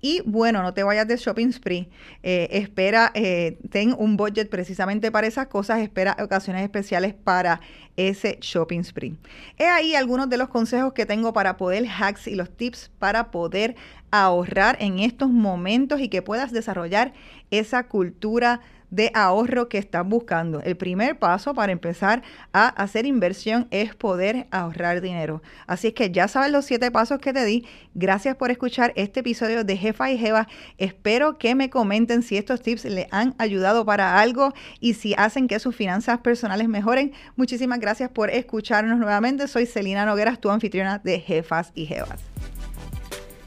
Y 0.00 0.22
bueno, 0.24 0.62
no 0.62 0.74
te 0.74 0.82
vayas 0.82 1.06
de 1.06 1.16
shopping 1.16 1.52
spree, 1.52 1.88
eh, 2.24 2.48
espera, 2.50 3.12
eh, 3.14 3.58
ten 3.70 3.94
un 3.96 4.16
budget 4.16 4.48
precisamente 4.48 5.12
para 5.12 5.28
esas 5.28 5.46
cosas, 5.46 5.80
espera 5.80 6.16
ocasiones 6.20 6.64
especiales 6.64 7.14
para 7.14 7.60
ese 7.96 8.38
shopping 8.40 8.82
spree. 8.82 9.16
He 9.56 9.66
ahí 9.66 9.94
algunos 9.94 10.28
de 10.28 10.38
los 10.38 10.48
consejos 10.48 10.92
que 10.92 11.06
tengo 11.06 11.32
para 11.32 11.56
poder 11.56 11.86
hacks 11.86 12.26
y 12.26 12.34
los 12.34 12.50
tips 12.50 12.90
para 12.98 13.30
poder 13.30 13.76
ahorrar 14.24 14.76
en 14.80 14.98
estos 14.98 15.30
momentos 15.30 16.00
y 16.00 16.08
que 16.08 16.22
puedas 16.22 16.52
desarrollar 16.52 17.12
esa 17.50 17.84
cultura 17.88 18.60
de 18.90 19.10
ahorro 19.14 19.68
que 19.68 19.78
estás 19.78 20.06
buscando. 20.06 20.60
El 20.62 20.76
primer 20.76 21.18
paso 21.18 21.54
para 21.54 21.72
empezar 21.72 22.22
a 22.52 22.68
hacer 22.68 23.06
inversión 23.06 23.66
es 23.70 23.94
poder 23.94 24.46
ahorrar 24.50 25.00
dinero. 25.00 25.42
Así 25.66 25.88
es 25.88 25.94
que 25.94 26.10
ya 26.10 26.28
sabes 26.28 26.52
los 26.52 26.64
siete 26.64 26.90
pasos 26.90 27.18
que 27.18 27.32
te 27.32 27.44
di. 27.44 27.66
Gracias 27.94 28.36
por 28.36 28.50
escuchar 28.50 28.92
este 28.96 29.20
episodio 29.20 29.64
de 29.64 29.76
Jefa 29.76 30.10
y 30.10 30.18
Jeva. 30.18 30.48
Espero 30.78 31.38
que 31.38 31.54
me 31.54 31.70
comenten 31.70 32.22
si 32.22 32.36
estos 32.36 32.62
tips 32.62 32.84
le 32.84 33.08
han 33.10 33.34
ayudado 33.38 33.84
para 33.84 34.20
algo 34.20 34.52
y 34.80 34.94
si 34.94 35.14
hacen 35.16 35.48
que 35.48 35.58
sus 35.58 35.74
finanzas 35.74 36.20
personales 36.20 36.68
mejoren. 36.68 37.12
Muchísimas 37.36 37.80
gracias 37.80 38.10
por 38.10 38.30
escucharnos 38.30 38.98
nuevamente. 38.98 39.48
Soy 39.48 39.66
Celina 39.66 40.06
Nogueras, 40.06 40.40
tu 40.40 40.50
anfitriona 40.50 40.98
de 40.98 41.20
Jefas 41.20 41.72
y 41.74 41.86
Jevas. 41.86 42.35